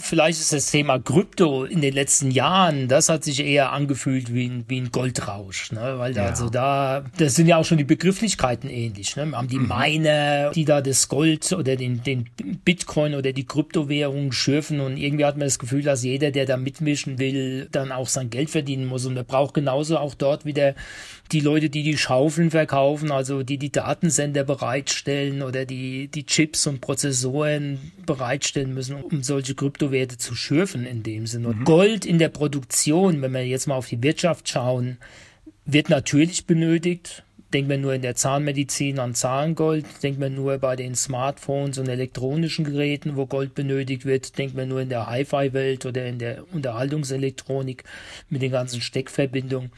vielleicht 0.00 0.40
ist 0.40 0.52
das 0.52 0.70
Thema 0.70 0.98
Krypto 0.98 1.64
in 1.64 1.80
den 1.80 1.94
letzten 1.94 2.30
Jahren, 2.30 2.88
das 2.88 3.08
hat 3.08 3.24
sich 3.24 3.40
eher 3.44 3.72
angefühlt 3.72 4.32
wie 4.32 4.46
ein, 4.46 4.64
wie 4.68 4.80
ein 4.80 4.90
Goldrausch, 4.90 5.72
ne? 5.72 5.94
weil 5.98 6.14
da, 6.14 6.24
ja. 6.24 6.30
also 6.30 6.48
da, 6.48 7.04
das 7.16 7.34
sind 7.34 7.46
ja 7.46 7.56
auch 7.56 7.64
schon 7.64 7.78
die 7.78 7.84
Begrifflichkeiten 7.84 8.68
ähnlich. 8.68 9.16
Ne? 9.16 9.32
Haben 9.32 9.48
die 9.48 9.58
mhm. 9.58 9.68
Miner, 9.68 10.50
die 10.50 10.64
da 10.64 10.80
das 10.80 11.08
Gold 11.08 11.52
oder 11.52 11.76
den, 11.76 12.02
den 12.02 12.28
Bitcoin 12.64 13.14
oder 13.14 13.32
die 13.32 13.46
Kryptowährung 13.46 14.32
schürfen 14.32 14.80
und 14.80 14.96
irgendwie 14.96 15.24
hat 15.24 15.36
man 15.36 15.46
das 15.46 15.58
Gefühl, 15.58 15.82
dass 15.82 16.02
jeder, 16.02 16.30
der 16.30 16.46
da 16.46 16.56
mitmischen 16.56 17.18
will, 17.18 17.68
dann 17.70 17.92
auch 17.92 18.08
sein 18.08 18.30
Geld 18.30 18.50
verdienen 18.50 18.86
muss 18.86 19.06
und 19.06 19.14
man 19.14 19.26
braucht 19.26 19.54
genauso 19.54 19.98
auch 19.98 20.14
dort 20.14 20.44
wieder 20.44 20.74
die 21.32 21.40
Leute, 21.40 21.70
die 21.70 21.82
die 21.82 21.96
Schaufeln 21.96 22.50
verkaufen, 22.50 23.12
also 23.12 23.42
die 23.42 23.58
die 23.58 23.70
Datensender 23.70 24.44
bereitstellen 24.44 25.42
oder 25.42 25.64
die 25.64 26.08
die 26.08 26.26
Chips 26.26 26.66
und 26.66 26.80
Prozessoren 26.80 27.92
bereitstellen 28.04 28.74
müssen, 28.74 28.96
um 28.96 29.22
solche 29.22 29.54
Kryptowerte 29.90 30.18
zu 30.18 30.34
schürfen 30.34 30.86
in 30.86 31.02
dem 31.02 31.26
Sinne. 31.26 31.48
Und 31.48 31.60
mhm. 31.60 31.64
Gold 31.64 32.06
in 32.06 32.18
der 32.18 32.28
Produktion, 32.28 33.20
wenn 33.22 33.32
wir 33.32 33.46
jetzt 33.46 33.66
mal 33.66 33.74
auf 33.74 33.88
die 33.88 34.02
Wirtschaft 34.02 34.48
schauen, 34.48 34.98
wird 35.64 35.90
natürlich 35.90 36.46
benötigt. 36.46 37.24
denkt 37.52 37.68
man 37.68 37.80
nur 37.80 37.94
in 37.94 38.02
der 38.02 38.14
Zahnmedizin 38.14 39.00
an 39.00 39.16
Zahngold, 39.16 39.84
denkt 40.04 40.20
man 40.20 40.36
nur 40.36 40.58
bei 40.58 40.76
den 40.76 40.94
Smartphones 40.94 41.78
und 41.78 41.88
elektronischen 41.88 42.64
Geräten, 42.64 43.16
wo 43.16 43.26
Gold 43.26 43.56
benötigt 43.56 44.04
wird, 44.04 44.38
denkt 44.38 44.54
man 44.54 44.68
nur 44.68 44.80
in 44.80 44.88
der 44.88 45.08
Hi-Fi-Welt 45.08 45.84
oder 45.84 46.06
in 46.06 46.20
der 46.20 46.44
Unterhaltungselektronik 46.52 47.82
mit 48.28 48.42
den 48.42 48.52
ganzen 48.52 48.80
Steckverbindungen. 48.80 49.72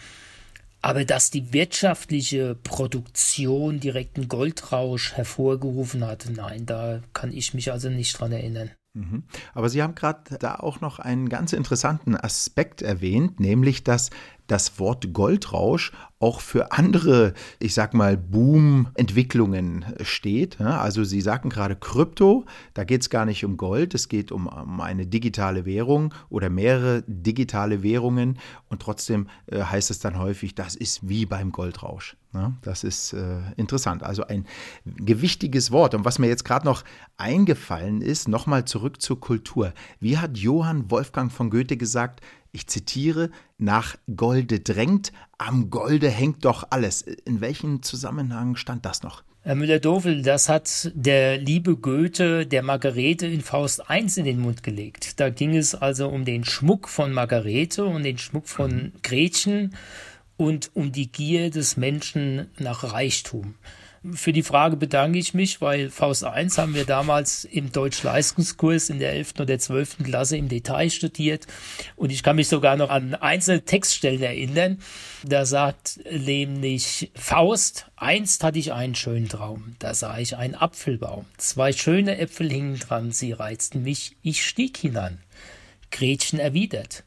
Aber 0.83 1.07
dass 1.07 1.31
die 1.31 1.55
wirtschaftliche 1.55 2.57
Produktion 2.57 3.81
direkten 3.81 4.29
Goldrausch 4.29 5.15
hervorgerufen 5.15 6.05
hat, 6.07 6.27
nein, 6.35 6.67
da 6.67 7.01
kann 7.15 7.33
ich 7.33 7.55
mich 7.55 7.73
also 7.73 7.89
nicht 7.89 8.19
dran 8.19 8.33
erinnern. 8.33 8.71
Mhm. 8.95 9.25
Aber 9.55 9.69
Sie 9.69 9.83
haben 9.83 9.95
gerade 9.95 10.37
da 10.39 10.57
auch 10.57 10.81
noch 10.81 10.99
einen 10.99 11.29
ganz 11.29 11.53
interessanten 11.53 12.15
Aspekt 12.15 12.83
erwähnt, 12.83 13.41
nämlich 13.41 13.85
dass 13.85 14.11
das 14.47 14.79
Wort 14.79 15.13
Goldrausch 15.13 15.93
auch 16.23 16.41
für 16.41 16.71
andere, 16.73 17.35
ich 17.59 17.75
sag 17.75 17.95
mal, 17.95 18.17
Boom-Entwicklungen 18.17 19.85
steht. 20.03 20.61
Also 20.61 21.03
Sie 21.03 21.21
sagten 21.21 21.51
gerade 21.51 21.75
Krypto, 21.75 22.45
da 22.75 22.85
geht 22.85 23.03
es 23.03 23.11
gar 23.11 23.25
nicht 23.25 23.45
um 23.45 23.57
Gold, 23.57 23.95
es 23.95 24.09
geht 24.09 24.31
um, 24.31 24.47
um, 24.47 24.81
eine 24.81 25.07
digitale 25.07 25.65
Währung 25.65 26.15
oder 26.29 26.49
mehrere 26.49 27.03
digitale 27.09 27.83
Währungen 27.83 28.39
und 28.69 28.81
trotzdem 28.81 29.29
äh, 29.47 29.63
heißt 29.63 29.91
es 29.91 29.99
dann 29.99 30.19
häufig, 30.19 30.55
das 30.55 30.77
ist 30.77 31.09
wie 31.09 31.27
beim 31.27 31.51
Goldrausch. 31.51 32.17
Das 32.63 32.83
ist 32.83 33.13
äh, 33.13 33.41
interessant. 33.57 34.03
Also 34.03 34.25
ein 34.27 34.47
gewichtiges 34.87 35.71
Wort. 35.71 35.95
Und 35.95 36.07
was 36.07 36.19
mir 36.19 36.29
jetzt 36.29 36.45
gerade 36.45 36.65
noch 36.65 36.83
eingefallen 37.19 38.01
ist, 38.01 38.27
nochmal 38.27 38.65
zurück 38.65 39.03
zur 39.03 39.21
Kultur. 39.21 39.75
Wie 40.01 40.17
hat 40.17 40.39
Johann 40.39 40.91
Wolfgang 40.91 41.31
von 41.31 41.51
Goethe 41.51 41.77
gesagt, 41.77 42.23
ich 42.53 42.67
zitiere, 42.67 43.31
nach 43.59 43.97
Golde 44.15 44.61
drängt, 44.61 45.13
am 45.39 45.71
Golde 45.71 46.11
hängt 46.11 46.45
doch 46.45 46.67
alles. 46.71 47.03
In 47.03 47.41
welchem 47.41 47.83
Zusammenhang 47.83 48.57
stand 48.57 48.85
das 48.85 49.03
noch? 49.03 49.25
Herr 49.45 49.57
Müller-Dofel, 49.57 50.23
das 50.23 50.49
hat 50.49 50.93
der 50.95 51.37
liebe 51.37 51.77
Goethe 51.77 52.47
der 52.47 52.63
Margarete 52.63 53.27
in 53.27 53.41
Faust 53.41 53.83
I 53.91 54.07
in 54.17 54.25
den 54.25 54.39
Mund 54.39 54.63
gelegt. 54.63 55.19
Da 55.19 55.31
ging 55.31 55.57
es 55.57 55.75
also 55.75 56.09
um 56.09 56.25
den 56.25 56.45
Schmuck 56.45 56.89
von 56.89 57.13
Margarete 57.13 57.85
und 57.85 58.05
den 58.05 58.19
Schmuck 58.19 58.47
von 58.47 58.93
Gretchen 59.03 59.75
und 60.37 60.71
um 60.75 60.93
die 60.93 61.11
Gier 61.11 61.51
des 61.51 61.77
Menschen 61.77 62.51
nach 62.59 62.93
Reichtum. 62.93 63.55
Für 64.11 64.33
die 64.33 64.43
Frage 64.43 64.77
bedanke 64.77 65.21
ich 65.21 65.33
mich, 65.33 65.61
weil 65.61 65.89
Faust 65.89 66.25
1 66.25 66.59
haben 66.59 66.75
wir 66.75 66.85
damals 66.85 67.45
im 67.45 67.71
Deutsch-Leistungskurs 67.71 68.91
in 68.91 68.99
der 68.99 69.13
11. 69.13 69.35
oder 69.39 69.57
12. 69.61 69.99
Klasse 70.03 70.37
im 70.37 70.49
Detail 70.49 70.91
studiert. 70.91 71.47
Und 71.95 72.11
ich 72.11 72.25
kann 72.25 72.35
mich 72.35 72.49
sogar 72.49 72.77
noch 72.77 72.91
an 72.91 73.15
einzelne 73.15 73.65
Textstellen 73.65 74.21
erinnern. 74.21 74.79
Da 75.23 75.47
sagt 75.47 76.01
nämlich 76.11 77.13
Faust, 77.15 77.87
einst 77.95 78.43
hatte 78.43 78.59
ich 78.59 78.73
einen 78.73 78.97
schönen 78.97 79.29
Traum. 79.29 79.77
Da 79.79 79.95
sah 79.95 80.19
ich 80.19 80.37
einen 80.37 80.57
Apfelbaum. 80.57 81.27
Zwei 81.37 81.73
schöne 81.73 82.19
Äpfel 82.19 82.51
hingen 82.51 82.81
dran, 82.81 83.13
sie 83.13 83.31
reizten 83.31 83.85
mich. 83.85 84.17
Ich 84.23 84.45
stieg 84.45 84.79
hinan. 84.79 85.19
Gretchen 85.93 86.41
erwidert. 86.41 87.05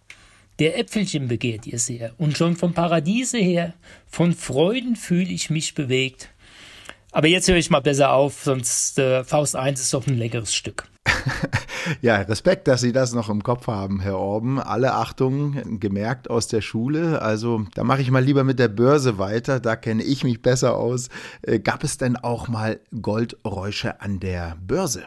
Der 0.59 0.79
Äpfelchen 0.79 1.27
begehrt 1.27 1.67
ihr 1.67 1.79
sehr, 1.79 2.13
und 2.17 2.37
schon 2.37 2.55
vom 2.55 2.73
Paradiese 2.73 3.37
her, 3.37 3.73
von 4.07 4.33
Freuden 4.33 4.95
fühle 4.95 5.27
ich 5.27 5.49
mich 5.49 5.75
bewegt. 5.75 6.29
Aber 7.15 7.27
jetzt 7.27 7.47
höre 7.47 7.55
ich 7.55 7.69
mal 7.69 7.79
besser 7.79 8.11
auf, 8.11 8.43
sonst 8.43 8.99
äh, 8.99 9.23
Faust 9.23 9.55
1 9.55 9.79
ist 9.79 9.93
doch 9.93 10.05
ein 10.05 10.17
leckeres 10.17 10.53
Stück. 10.53 10.89
ja, 12.01 12.17
Respekt, 12.17 12.67
dass 12.67 12.81
Sie 12.81 12.91
das 12.91 13.13
noch 13.13 13.29
im 13.29 13.41
Kopf 13.41 13.67
haben, 13.67 14.01
Herr 14.01 14.19
Orben. 14.19 14.59
Alle 14.59 14.95
Achtung, 14.95 15.79
gemerkt 15.79 16.29
aus 16.29 16.49
der 16.49 16.59
Schule. 16.59 17.21
Also 17.21 17.65
da 17.73 17.85
mache 17.85 18.01
ich 18.01 18.11
mal 18.11 18.21
lieber 18.21 18.43
mit 18.43 18.59
der 18.59 18.67
Börse 18.67 19.17
weiter, 19.17 19.61
da 19.61 19.77
kenne 19.77 20.03
ich 20.03 20.25
mich 20.25 20.41
besser 20.41 20.75
aus. 20.75 21.07
Äh, 21.41 21.59
gab 21.59 21.85
es 21.85 21.97
denn 21.97 22.17
auch 22.17 22.49
mal 22.49 22.81
Goldräusche 23.01 24.01
an 24.01 24.19
der 24.19 24.57
Börse? 24.59 25.05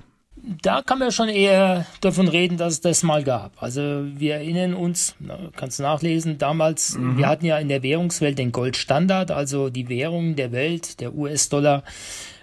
Da 0.63 0.83
kann 0.83 0.99
man 0.99 1.13
schon 1.13 1.29
eher 1.29 1.87
davon 2.01 2.29
reden, 2.29 2.57
dass 2.57 2.75
es 2.75 2.81
das 2.81 3.03
mal 3.03 3.23
gab. 3.23 3.63
Also 3.63 4.05
wir 4.05 4.37
erinnern 4.37 4.75
uns, 4.75 5.15
kannst 5.57 5.79
du 5.79 5.83
nachlesen, 5.83 6.39
damals, 6.39 6.97
mhm. 6.97 7.19
wir 7.19 7.29
hatten 7.29 7.45
ja 7.45 7.59
in 7.59 7.69
der 7.69 7.83
Währungswelt 7.83 8.39
den 8.39 8.53
Goldstandard, 8.53 9.31
also 9.31 9.69
die 9.69 9.89
Währung 9.89 10.37
der 10.37 10.53
Welt, 10.53 11.01
der 11.01 11.15
US-Dollar 11.15 11.83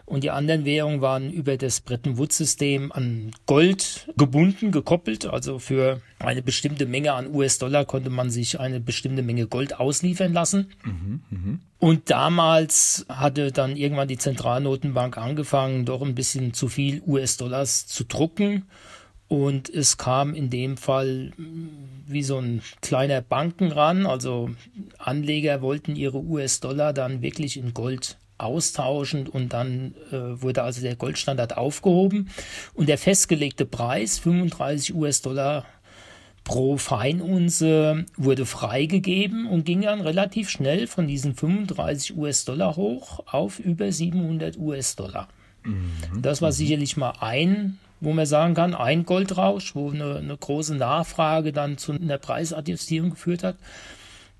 und 0.05 0.23
die 0.23 0.29
anderen 0.29 0.65
Währungen 0.65 1.01
waren 1.01 1.31
über 1.31 1.57
das 1.57 1.81
Bretton 1.81 2.17
Woods-System 2.17 2.91
an 2.91 3.31
Gold 3.47 4.07
gebunden, 4.17 4.71
gekoppelt. 4.71 5.25
Also 5.25 5.57
für 5.57 5.99
eine 6.19 6.43
bestimmte 6.43 6.85
Menge 6.85 7.13
an 7.13 7.33
US-Dollar 7.33 7.85
konnte 7.85 8.11
man 8.11 8.29
sich 8.29 8.59
eine 8.59 8.79
bestimmte 8.79 9.23
Menge 9.23 9.47
Gold 9.47 9.79
ausliefern 9.79 10.31
lassen. 10.31 10.71
Mhm, 10.83 11.21
mh. 11.29 11.59
Und 11.79 12.09
damals 12.11 13.05
hatte 13.09 13.51
dann 13.51 13.75
irgendwann 13.75 14.07
die 14.07 14.17
Zentralnotenbank 14.17 15.17
angefangen, 15.17 15.85
doch 15.85 16.03
ein 16.03 16.15
bisschen 16.15 16.53
zu 16.53 16.67
viel 16.67 17.01
US-Dollars 17.05 17.87
zu 17.87 18.03
drucken. 18.03 18.65
Und 19.27 19.69
es 19.69 19.97
kam 19.97 20.35
in 20.35 20.51
dem 20.51 20.77
Fall 20.77 21.31
wie 22.05 22.21
so 22.21 22.37
ein 22.37 22.61
kleiner 22.81 23.21
Banken 23.21 23.71
ran. 23.71 24.05
Also 24.05 24.51
Anleger 24.99 25.63
wollten 25.63 25.95
ihre 25.95 26.19
US-Dollar 26.19 26.93
dann 26.93 27.23
wirklich 27.23 27.57
in 27.57 27.73
Gold 27.73 28.17
austauschend 28.37 29.29
und 29.29 29.53
dann 29.53 29.95
äh, 30.11 30.41
wurde 30.41 30.63
also 30.63 30.81
der 30.81 30.95
Goldstandard 30.95 31.57
aufgehoben 31.57 32.29
und 32.73 32.89
der 32.89 32.97
festgelegte 32.97 33.65
Preis 33.65 34.19
35 34.19 34.95
US-Dollar 34.95 35.65
pro 36.45 36.77
Feinunze 36.77 38.05
wurde 38.15 38.45
freigegeben 38.45 39.47
und 39.47 39.65
ging 39.65 39.81
dann 39.81 39.99
relativ 39.99 40.49
schnell 40.49 40.87
von 40.87 41.07
diesen 41.07 41.33
35 41.35 42.15
US-Dollar 42.15 42.75
hoch 42.75 43.21
auf 43.25 43.59
über 43.59 43.91
700 43.91 44.57
US-Dollar. 44.57 45.27
Mhm. 45.63 46.21
Das 46.21 46.41
war 46.41 46.49
mhm. 46.49 46.53
sicherlich 46.53 46.97
mal 46.97 47.13
ein, 47.19 47.79
wo 47.99 48.13
man 48.13 48.27
sagen 48.27 48.53
kann, 48.53 48.75
ein 48.75 49.05
Goldrausch, 49.05 49.75
wo 49.75 49.89
eine, 49.89 50.17
eine 50.17 50.37
große 50.37 50.75
Nachfrage 50.75 51.51
dann 51.51 51.77
zu 51.77 51.93
einer 51.93 52.19
Preisadjustierung 52.19 53.09
geführt 53.11 53.43
hat. 53.43 53.57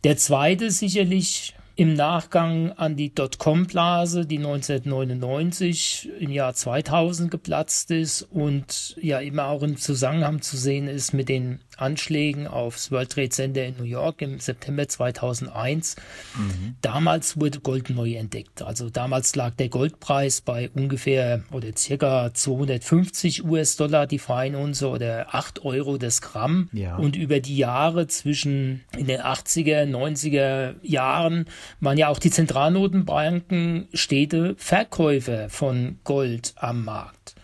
Der 0.04 0.18
zweite 0.18 0.70
sicherlich 0.70 1.55
im 1.76 1.94
Nachgang 1.94 2.72
an 2.74 2.96
die 2.96 3.14
Dotcom-Blase, 3.14 4.26
die 4.26 4.38
1999 4.38 6.10
im 6.20 6.32
Jahr 6.32 6.54
2000 6.54 7.30
geplatzt 7.30 7.92
ist 7.92 8.22
und 8.22 8.96
ja 9.02 9.20
immer 9.20 9.48
auch 9.48 9.62
im 9.62 9.78
Zusammenhang 9.78 10.42
zu 10.42 10.56
sehen 10.56 10.88
ist 10.88 11.14
mit 11.14 11.28
den 11.28 11.60
Anschlägen 11.78 12.48
aufs 12.48 12.92
World 12.92 13.12
Trade 13.12 13.30
Center 13.30 13.66
in 13.66 13.76
New 13.78 13.84
York 13.84 14.22
im 14.22 14.40
September 14.40 14.88
2001. 14.88 15.96
Mhm. 16.36 16.76
Damals 16.82 17.40
wurde 17.40 17.60
Gold 17.60 17.90
neu 17.90 18.14
entdeckt. 18.14 18.62
Also 18.62 18.90
damals 18.90 19.36
lag 19.36 19.56
der 19.56 19.70
Goldpreis 19.70 20.42
bei 20.42 20.70
ungefähr 20.70 21.44
oder 21.52 21.70
circa 21.76 22.34
250 22.34 23.46
US-Dollar 23.46 24.08
die 24.08 24.20
Feinunze 24.20 24.88
oder 24.90 25.34
8 25.34 25.64
Euro 25.66 25.98
das 25.98 26.22
Gramm. 26.22 26.70
Ja. 26.74 26.96
Und 26.96 27.16
über 27.16 27.40
die 27.40 27.58
Jahre 27.58 28.08
zwischen 28.08 28.84
in 28.98 29.08
den 29.08 29.22
80er, 29.22 29.86
90er 29.86 30.76
Jahren 30.82 31.46
waren 31.80 31.98
ja 31.98 32.10
auch 32.10 32.20
die 32.20 32.32
Zentralnotenbanken 32.32 33.88
stete 33.94 34.56
Verkäufer 34.58 35.50
von 35.50 36.00
Gold 36.04 36.54
am 36.56 36.84
Markt. 36.86 37.35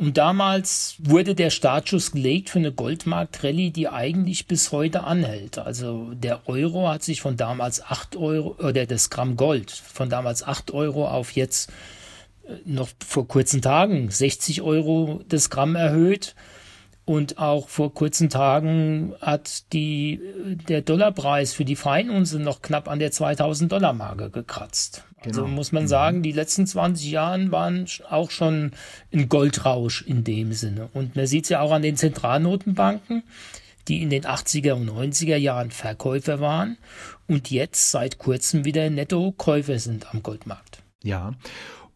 Und 0.00 0.16
damals 0.16 0.94
wurde 0.98 1.34
der 1.34 1.50
Startschuss 1.50 2.12
gelegt 2.12 2.48
für 2.48 2.58
eine 2.58 2.72
Goldmarkt-Rallye, 2.72 3.70
die 3.70 3.86
eigentlich 3.86 4.46
bis 4.46 4.72
heute 4.72 5.04
anhält. 5.04 5.58
Also 5.58 6.14
der 6.14 6.48
Euro 6.48 6.88
hat 6.88 7.02
sich 7.02 7.20
von 7.20 7.36
damals 7.36 7.82
8 7.82 8.16
Euro, 8.16 8.56
oder 8.66 8.86
das 8.86 9.10
Gramm 9.10 9.36
Gold 9.36 9.70
von 9.70 10.08
damals 10.08 10.42
8 10.42 10.70
Euro 10.70 11.06
auf 11.06 11.32
jetzt 11.32 11.70
äh, 12.48 12.54
noch 12.64 12.88
vor 13.06 13.28
kurzen 13.28 13.60
Tagen 13.60 14.10
60 14.10 14.62
Euro 14.62 15.20
das 15.28 15.50
Gramm 15.50 15.76
erhöht. 15.76 16.34
Und 17.04 17.36
auch 17.36 17.68
vor 17.68 17.92
kurzen 17.92 18.30
Tagen 18.30 19.14
hat 19.20 19.70
die, 19.74 20.14
äh, 20.14 20.56
der 20.56 20.80
Dollarpreis 20.80 21.52
für 21.52 21.66
die 21.66 21.76
Feinunze 21.76 22.38
noch 22.38 22.62
knapp 22.62 22.88
an 22.88 23.00
der 23.00 23.12
2000 23.12 23.70
Dollar 23.70 23.92
Marke 23.92 24.30
gekratzt. 24.30 25.04
Also 25.24 25.42
genau. 25.42 25.54
muss 25.54 25.72
man 25.72 25.84
mhm. 25.84 25.88
sagen, 25.88 26.22
die 26.22 26.32
letzten 26.32 26.66
20 26.66 27.10
Jahren 27.10 27.52
waren 27.52 27.86
auch 28.08 28.30
schon 28.30 28.72
ein 29.12 29.28
Goldrausch 29.28 30.02
in 30.02 30.24
dem 30.24 30.52
Sinne. 30.52 30.88
Und 30.94 31.16
man 31.16 31.26
sieht 31.26 31.44
es 31.44 31.50
ja 31.50 31.60
auch 31.60 31.72
an 31.72 31.82
den 31.82 31.96
Zentralnotenbanken, 31.96 33.22
die 33.88 34.02
in 34.02 34.10
den 34.10 34.24
80er 34.24 34.72
und 34.72 34.88
90er 34.88 35.36
Jahren 35.36 35.70
Verkäufer 35.70 36.40
waren 36.40 36.78
und 37.26 37.50
jetzt 37.50 37.90
seit 37.90 38.18
kurzem 38.18 38.64
wieder 38.64 38.88
Netto-Käufer 38.88 39.78
sind 39.78 40.12
am 40.12 40.22
Goldmarkt. 40.22 40.82
Ja. 41.02 41.34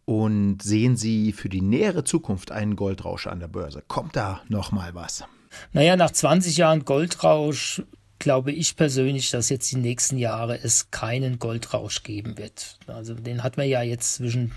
Und 0.04 0.62
sehen 0.62 0.96
Sie 0.96 1.32
für 1.32 1.48
die 1.48 1.62
nähere 1.62 2.04
Zukunft 2.04 2.52
einen 2.52 2.76
Goldrausch 2.76 3.26
an 3.26 3.40
der 3.40 3.48
Börse? 3.48 3.82
Kommt 3.88 4.16
da 4.16 4.42
noch 4.48 4.70
mal 4.70 4.94
was? 4.94 5.24
Naja, 5.72 5.96
nach 5.96 6.10
20 6.10 6.56
Jahren 6.56 6.84
Goldrausch 6.84 7.82
glaube 8.24 8.52
ich 8.52 8.74
persönlich, 8.74 9.30
dass 9.30 9.50
jetzt 9.50 9.70
die 9.70 9.76
nächsten 9.76 10.16
Jahre 10.16 10.58
es 10.62 10.90
keinen 10.90 11.38
Goldrausch 11.38 12.02
geben 12.02 12.38
wird. 12.38 12.78
Also 12.86 13.12
den 13.12 13.42
hat 13.42 13.58
man 13.58 13.68
ja 13.68 13.82
jetzt 13.82 14.14
zwischen 14.14 14.52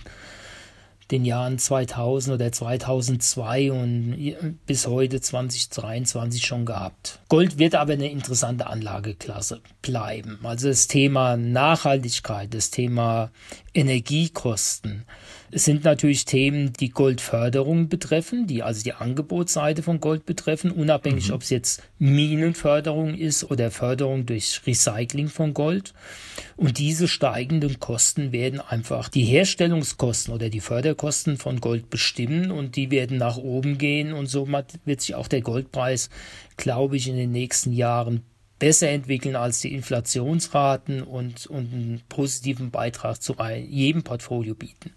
den 1.12 1.26
Jahren 1.26 1.60
2000 1.60 2.36
oder 2.36 2.50
2002 2.50 3.72
und 3.74 4.58
bis 4.66 4.88
heute 4.88 5.20
2023 5.20 6.46
schon 6.46 6.66
gehabt. 6.66 7.20
Gold 7.28 7.60
wird 7.60 7.76
aber 7.76 7.94
eine 7.94 8.10
interessante 8.10 8.68
Anlageklasse 8.68 9.60
bleiben. 9.82 10.40
Also 10.44 10.70
das 10.70 10.88
Thema 10.88 11.36
Nachhaltigkeit, 11.36 12.54
das 12.54 12.72
Thema 12.72 13.32
Energiekosten, 13.74 15.04
es 15.50 15.64
sind 15.64 15.86
natürlich 15.86 16.26
Themen, 16.26 16.74
die 16.74 16.90
Goldförderung 16.90 17.88
betreffen, 17.88 18.48
die 18.48 18.64
also 18.64 18.84
die 18.84 18.94
Angebotsseite 18.94 19.82
von 19.82 20.02
Gold 20.02 20.26
betreffen, 20.26 20.72
unabhängig, 20.72 21.30
mhm. 21.30 21.36
ob 21.36 21.42
es 21.42 21.50
jetzt 21.50 21.84
Minenförderung 22.00 23.16
ist 23.16 23.50
oder 23.50 23.72
Förderung 23.72 24.26
durch 24.26 24.62
Recycling 24.68 25.30
von 25.30 25.54
Gold. 25.54 25.94
Und 26.58 26.80
diese 26.80 27.08
steigenden 27.08 27.80
Kosten 27.80 28.34
werden 28.34 28.60
einfach 28.60 29.08
die 29.08 29.24
Herstellungskosten 29.24 30.34
oder 30.34 30.50
die 30.50 30.60
Förderkosten 30.60 31.38
von 31.38 31.62
Gold 31.62 31.90
bestimmen 31.90 32.52
und 32.52 32.76
die 32.76 32.92
werden 32.92 33.18
nach 33.18 33.38
oben 33.38 33.78
gehen 33.78 34.12
und 34.12 34.28
somit 34.28 34.80
wird 34.84 35.02
sich 35.02 35.16
auch 35.16 35.30
der 35.30 35.42
Goldpreis, 35.42 36.10
glaube 36.58 36.98
ich, 36.98 37.08
in 37.08 37.16
den 37.16 37.32
nächsten 37.32 37.72
Jahren 37.72 38.24
besser 38.60 38.90
entwickeln 38.90 39.36
als 39.36 39.62
die 39.62 39.74
Inflationsraten 39.74 41.04
und, 41.04 41.46
und 41.48 41.74
einen 41.74 42.02
positiven 42.10 42.72
Beitrag 42.72 43.22
zu 43.22 43.36
jedem 43.70 44.04
Portfolio 44.04 44.56
bieten. 44.56 44.92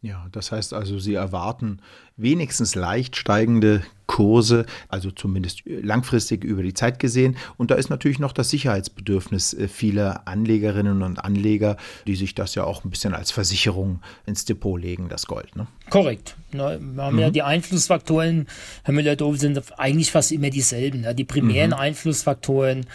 Ja, 0.00 0.28
das 0.30 0.52
heißt 0.52 0.74
also, 0.74 1.00
Sie 1.00 1.14
erwarten 1.14 1.80
wenigstens 2.16 2.76
leicht 2.76 3.16
steigende 3.16 3.82
Kurse, 4.06 4.64
also 4.88 5.10
zumindest 5.10 5.62
langfristig 5.66 6.44
über 6.44 6.62
die 6.62 6.72
Zeit 6.72 7.00
gesehen. 7.00 7.36
Und 7.56 7.72
da 7.72 7.74
ist 7.74 7.90
natürlich 7.90 8.20
noch 8.20 8.32
das 8.32 8.50
Sicherheitsbedürfnis 8.50 9.54
äh, 9.54 9.66
vieler 9.66 10.22
Anlegerinnen 10.26 11.02
und 11.02 11.18
Anleger, 11.18 11.76
die 12.06 12.14
sich 12.14 12.36
das 12.36 12.54
ja 12.54 12.62
auch 12.62 12.84
ein 12.84 12.90
bisschen 12.90 13.12
als 13.12 13.32
Versicherung 13.32 14.00
ins 14.24 14.44
Depot 14.44 14.80
legen, 14.80 15.08
das 15.08 15.26
Gold. 15.26 15.56
Ne? 15.56 15.66
Korrekt. 15.90 16.36
Wir 16.52 16.80
haben 16.98 17.14
mhm. 17.16 17.18
ja 17.18 17.30
die 17.30 17.42
Einflussfaktoren, 17.42 18.46
Herr 18.84 18.94
Müller-Dove, 18.94 19.36
sind 19.36 19.60
eigentlich 19.78 20.12
fast 20.12 20.30
immer 20.30 20.50
dieselben. 20.50 21.04
Die 21.16 21.24
primären 21.24 21.70
mhm. 21.70 21.76
Einflussfaktoren 21.76 22.86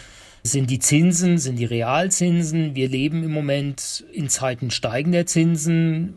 sind 0.42 0.70
die 0.70 0.78
Zinsen, 0.78 1.38
sind 1.38 1.56
die 1.56 1.64
Realzinsen. 1.64 2.74
Wir 2.74 2.88
leben 2.88 3.24
im 3.24 3.32
Moment 3.32 4.04
in 4.12 4.28
Zeiten 4.28 4.70
steigender 4.70 5.26
Zinsen. 5.26 6.14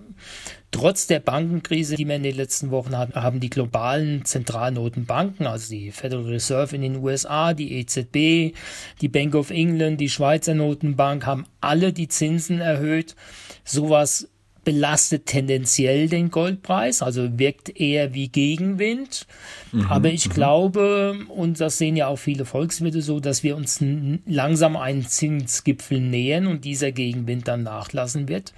Trotz 0.72 1.08
der 1.08 1.22
Bankenkrise, 1.22 1.96
die 1.96 2.06
wir 2.06 2.18
in 2.18 2.24
den 2.24 2.36
letzten 2.36 2.72
Wochen 2.72 2.98
hatten, 2.98 3.16
haben 3.16 3.40
die 3.40 3.50
globalen 3.50 4.26
Zentralnotenbanken, 4.26 5.48
also 5.48 5.70
die 5.70 5.92
Federal 5.92 6.26
Reserve 6.26 6.76
in 6.76 6.82
den 6.82 6.98
USA, 6.98 7.54
die 7.54 7.80
EZB, 7.80 8.56
die 9.02 9.08
Bank 9.08 9.34
of 9.34 9.50
England, 9.50 10.02
die 10.02 10.10
Schweizer 10.10 10.54
Notenbank, 10.54 11.26
haben 11.26 11.46
alle 11.62 11.94
die 11.94 12.10
Zinsen 12.10 12.60
erhöht. 12.60 13.16
Sowas 13.64 14.28
belastet 14.68 15.28
tendenziell 15.28 16.10
den 16.10 16.30
Goldpreis, 16.30 17.02
also 17.02 17.40
wirkt 17.40 17.80
eher 17.80 18.14
wie 18.14 18.28
Gegenwind. 18.28 19.26
Mhm, 19.72 19.86
Aber 19.86 20.10
ich 20.10 20.28
mhm. 20.28 20.34
glaube, 20.34 21.20
und 21.30 21.62
das 21.62 21.78
sehen 21.78 21.96
ja 21.96 22.08
auch 22.08 22.18
viele 22.18 22.44
Volkswirte 22.44 23.02
so, 23.02 23.22
dass 23.22 23.44
wir 23.44 23.56
uns 23.56 23.82
langsam 24.26 24.76
einen 24.76 25.08
Zinsgipfel 25.08 26.02
nähern 26.02 26.48
und 26.48 26.66
dieser 26.66 26.92
Gegenwind 26.92 27.48
dann 27.48 27.64
nachlassen 27.64 28.28
wird. 28.28 28.52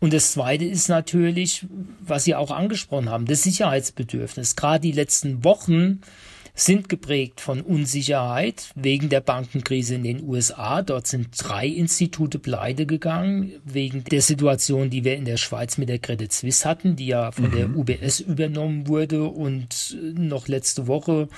Und 0.00 0.12
das 0.12 0.32
Zweite 0.32 0.64
ist 0.64 0.88
natürlich, 0.88 1.66
was 2.00 2.24
Sie 2.24 2.34
auch 2.34 2.50
angesprochen 2.50 3.08
haben, 3.08 3.26
das 3.26 3.42
Sicherheitsbedürfnis. 3.42 4.56
Gerade 4.56 4.80
die 4.80 4.92
letzten 4.92 5.44
Wochen 5.44 6.00
sind 6.56 6.88
geprägt 6.88 7.40
von 7.40 7.60
Unsicherheit 7.60 8.70
wegen 8.76 9.08
der 9.08 9.20
Bankenkrise 9.20 9.96
in 9.96 10.04
den 10.04 10.22
USA. 10.22 10.82
Dort 10.82 11.08
sind 11.08 11.30
drei 11.36 11.66
Institute 11.66 12.38
pleite 12.38 12.86
gegangen, 12.86 13.54
wegen 13.64 14.04
der 14.04 14.22
Situation, 14.22 14.88
die 14.88 15.02
wir 15.02 15.16
in 15.16 15.24
der 15.24 15.36
Schweiz 15.36 15.78
mit 15.78 15.88
der 15.88 15.98
Credit 15.98 16.32
Suisse 16.32 16.68
hatten, 16.68 16.94
die 16.94 17.08
ja 17.08 17.32
von 17.32 17.50
mhm. 17.50 17.52
der 17.52 17.76
UBS 17.76 18.20
übernommen 18.20 18.86
wurde. 18.86 19.24
Und 19.24 19.96
noch 20.00 20.46
letzte 20.46 20.86
Woche 20.86 21.28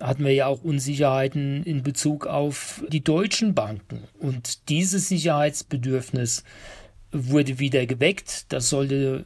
hatten 0.00 0.24
wir 0.24 0.34
ja 0.34 0.46
auch 0.46 0.62
Unsicherheiten 0.62 1.62
in 1.64 1.82
Bezug 1.82 2.26
auf 2.26 2.84
die 2.88 3.02
deutschen 3.02 3.54
Banken. 3.54 4.02
Und 4.18 4.68
dieses 4.68 5.08
Sicherheitsbedürfnis 5.08 6.44
wurde 7.12 7.58
wieder 7.58 7.86
geweckt. 7.86 8.52
Das 8.52 8.68
sollte 8.68 9.24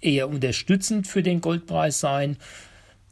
eher 0.00 0.28
unterstützend 0.28 1.06
für 1.06 1.22
den 1.22 1.40
Goldpreis 1.40 2.00
sein. 2.00 2.36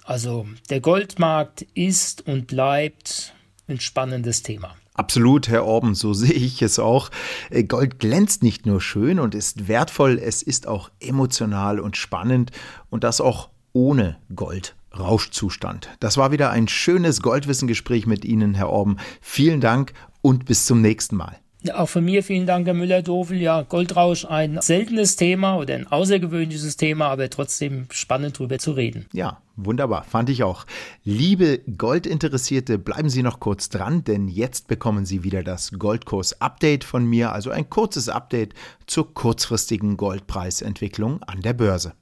Also 0.05 0.47
der 0.71 0.81
Goldmarkt 0.81 1.63
ist 1.75 2.27
und 2.27 2.47
bleibt 2.49 3.35
ein 3.69 3.81
spannendes 3.81 4.43
Thema. 4.43 4.75
Absolut, 4.95 5.49
Herr 5.49 5.65
Orben, 5.65 5.95
so 5.95 6.13
sehe 6.13 6.33
ich 6.33 6.61
es 6.63 6.79
auch. 6.79 7.11
Äh, 7.51 7.65
Gold 7.65 7.99
glänzt 7.99 8.43
nicht 8.43 8.67
nur 8.67 8.81
schön 8.81 9.19
und 9.19 9.35
ist 9.35 9.69
wertvoll, 9.69 10.19
es 10.19 10.43
ist 10.43 10.67
auch 10.67 10.91
emotional 11.01 11.81
und 11.81 11.97
spannend 11.97 12.51
und 12.91 13.05
das 13.05 13.21
auch 13.21 13.49
ohne 13.73 14.19
Gold. 14.35 14.75
Rauschzustand. 14.99 15.89
Das 16.01 16.19
war 16.19 16.33
wieder 16.33 16.51
ein 16.51 16.69
schönes 16.69 17.23
Goldwissengespräch 17.23 18.07
mit 18.07 18.27
Ihnen, 18.27 18.53
Herr 18.53 18.69
Orben. 18.69 18.99
Vielen 19.23 19.63
Dank 19.63 19.95
und 20.21 20.45
bis 20.45 20.67
zum 20.67 20.83
nächsten 20.83 21.17
Mal. 21.17 21.39
Auch 21.75 21.89
von 21.89 22.05
mir 22.05 22.23
vielen 22.23 22.47
Dank, 22.47 22.67
Herr 22.67 22.75
Müller-Dofel. 22.75 23.41
Ja, 23.41 23.63
Goldrausch, 23.63 24.25
ein 24.25 24.61
seltenes 24.61 25.17
Thema 25.17 25.57
oder 25.57 25.75
ein 25.75 25.87
außergewöhnliches 25.87 26.77
Thema, 26.77 27.09
aber 27.09 27.31
trotzdem 27.31 27.87
spannend 27.91 28.39
drüber 28.39 28.59
zu 28.59 28.73
reden. 28.73 29.07
Ja, 29.13 29.41
wunderbar, 29.57 30.03
fand 30.03 30.29
ich 30.31 30.43
auch. 30.43 30.67
Liebe 31.05 31.61
Goldinteressierte, 31.77 32.79
bleiben 32.79 33.11
Sie 33.11 33.23
noch 33.23 33.39
kurz 33.39 33.69
dran, 33.69 34.03
denn 34.03 34.27
jetzt 34.27 34.67
bekommen 34.67 35.07
Sie 35.07 35.23
wieder 35.23 35.45
das 35.45 35.71
Goldkurs-Update 35.79 36.85
von 36.85 37.05
mir, 37.05 37.33
also 37.33 37.51
ein 37.51 37.71
kurzes 37.71 38.09
Update 38.09 38.55
zur 38.87 39.15
kurzfristigen 39.15 39.97
Goldpreisentwicklung 39.97 41.23
an 41.23 41.43
der 41.43 41.53
Börse. 41.53 41.93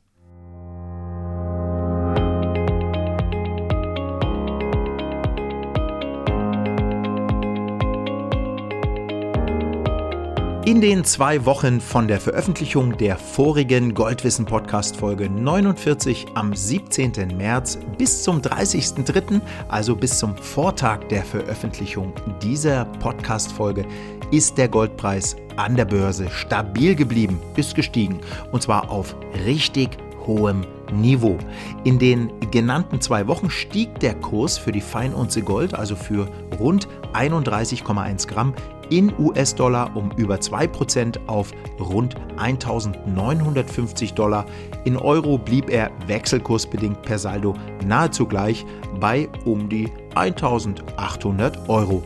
In 10.71 10.81
den 10.81 11.03
zwei 11.03 11.45
Wochen 11.47 11.81
von 11.81 12.07
der 12.07 12.21
Veröffentlichung 12.21 12.97
der 12.97 13.17
vorigen 13.17 13.93
Goldwissen 13.93 14.47
Podcast 14.47 14.95
Folge 14.95 15.29
49 15.29 16.27
am 16.35 16.55
17. 16.55 17.37
März 17.37 17.77
bis 17.99 18.23
zum 18.23 18.41
30.03., 18.41 19.41
also 19.67 19.97
bis 19.97 20.17
zum 20.21 20.37
Vortag 20.37 21.09
der 21.09 21.25
Veröffentlichung 21.25 22.13
dieser 22.41 22.85
Podcast 22.85 23.51
Folge, 23.51 23.85
ist 24.31 24.59
der 24.59 24.69
Goldpreis 24.69 25.35
an 25.57 25.75
der 25.75 25.87
Börse 25.87 26.31
stabil 26.31 26.95
geblieben, 26.95 27.41
ist 27.57 27.75
gestiegen 27.75 28.21
und 28.53 28.63
zwar 28.63 28.91
auf 28.91 29.17
richtig 29.45 29.99
hohem 30.25 30.65
Niveau. 30.93 31.37
In 31.83 31.99
den 31.99 32.31
genannten 32.53 33.01
zwei 33.01 33.27
Wochen 33.27 33.51
stieg 33.51 33.99
der 33.99 34.15
Kurs 34.15 34.57
für 34.57 34.71
die 34.71 34.81
Feinunze 34.81 35.43
Gold, 35.43 35.75
also 35.75 35.97
für 35.97 36.29
rund 36.61 36.87
31,1 37.13 38.29
Gramm, 38.29 38.55
in 38.91 39.13
US-Dollar 39.19 39.97
um 39.97 40.11
über 40.17 40.37
2% 40.37 41.19
auf 41.27 41.53
rund 41.79 42.17
1950 42.37 44.15
Dollar. 44.15 44.45
In 44.85 44.97
Euro 44.97 45.39
blieb 45.39 45.71
er 45.71 45.91
wechselkursbedingt 46.07 47.03
per 47.03 47.19
Saldo 47.19 47.55
nahezu 47.87 48.27
gleich 48.27 48.67
bei 49.01 49.29
um 49.45 49.69
die 49.69 49.89
1800 50.15 51.69
Euro. 51.69 52.03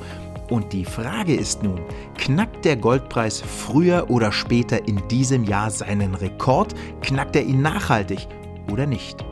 Und 0.51 0.73
die 0.73 0.85
Frage 0.85 1.35
ist 1.35 1.63
nun, 1.63 1.81
knackt 2.19 2.65
der 2.65 2.77
Goldpreis 2.77 3.41
früher 3.41 4.11
oder 4.11 4.31
später 4.31 4.87
in 4.87 5.07
diesem 5.09 5.45
Jahr 5.45 5.71
seinen 5.71 6.15
Rekord? 6.15 6.75
Knackt 7.01 7.35
er 7.35 7.45
ihn 7.45 7.63
nachhaltig 7.63 8.29
oder 8.71 8.87
nicht? 8.87 9.25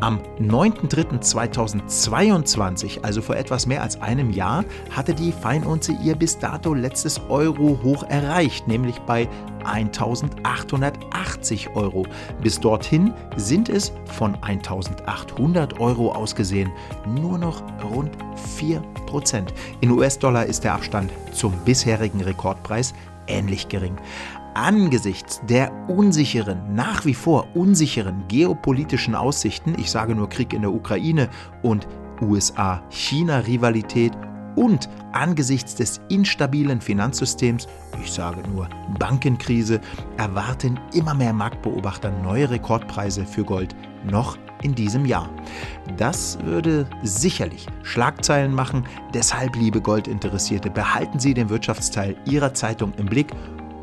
Am 0.00 0.18
9.3.2022, 0.40 3.02
also 3.02 3.20
vor 3.20 3.36
etwas 3.36 3.66
mehr 3.66 3.82
als 3.82 4.00
einem 4.00 4.30
Jahr, 4.30 4.64
hatte 4.90 5.12
die 5.12 5.30
Feinunze 5.30 5.92
ihr 6.02 6.16
bis 6.16 6.38
dato 6.38 6.72
letztes 6.72 7.20
Euro-Hoch 7.28 8.04
erreicht, 8.04 8.66
nämlich 8.66 8.98
bei 9.00 9.28
1880 9.64 11.76
Euro. 11.76 12.06
Bis 12.42 12.58
dorthin 12.58 13.12
sind 13.36 13.68
es 13.68 13.92
von 14.06 14.42
1800 14.42 15.78
Euro 15.80 16.12
ausgesehen 16.12 16.72
nur 17.06 17.36
noch 17.36 17.62
rund 17.84 18.12
4 18.56 18.80
Prozent. 19.04 19.52
In 19.82 19.90
US-Dollar 19.90 20.46
ist 20.46 20.64
der 20.64 20.72
Abstand 20.72 21.12
zum 21.32 21.52
bisherigen 21.66 22.22
Rekordpreis 22.22 22.94
ähnlich 23.26 23.68
gering 23.68 23.98
angesichts 24.60 25.40
der 25.48 25.72
unsicheren, 25.88 26.74
nach 26.74 27.06
wie 27.06 27.14
vor 27.14 27.48
unsicheren 27.56 28.28
geopolitischen 28.28 29.14
Aussichten, 29.14 29.74
ich 29.78 29.90
sage 29.90 30.14
nur 30.14 30.28
Krieg 30.28 30.52
in 30.52 30.60
der 30.60 30.72
Ukraine 30.72 31.30
und 31.62 31.88
USA-China-Rivalität 32.20 34.12
und 34.56 34.90
angesichts 35.12 35.76
des 35.76 36.02
instabilen 36.10 36.82
Finanzsystems, 36.82 37.68
ich 38.04 38.12
sage 38.12 38.46
nur 38.50 38.68
Bankenkrise, 38.98 39.80
erwarten 40.18 40.78
immer 40.92 41.14
mehr 41.14 41.32
Marktbeobachter 41.32 42.10
neue 42.22 42.50
Rekordpreise 42.50 43.24
für 43.24 43.44
Gold 43.44 43.74
noch 44.04 44.36
in 44.62 44.74
diesem 44.74 45.06
Jahr. 45.06 45.30
Das 45.96 46.38
würde 46.44 46.86
sicherlich 47.02 47.66
Schlagzeilen 47.82 48.54
machen, 48.54 48.84
deshalb, 49.14 49.56
liebe 49.56 49.80
Goldinteressierte, 49.80 50.68
behalten 50.68 51.18
Sie 51.18 51.32
den 51.32 51.48
Wirtschaftsteil 51.48 52.14
Ihrer 52.26 52.52
Zeitung 52.52 52.92
im 52.98 53.06
Blick 53.06 53.28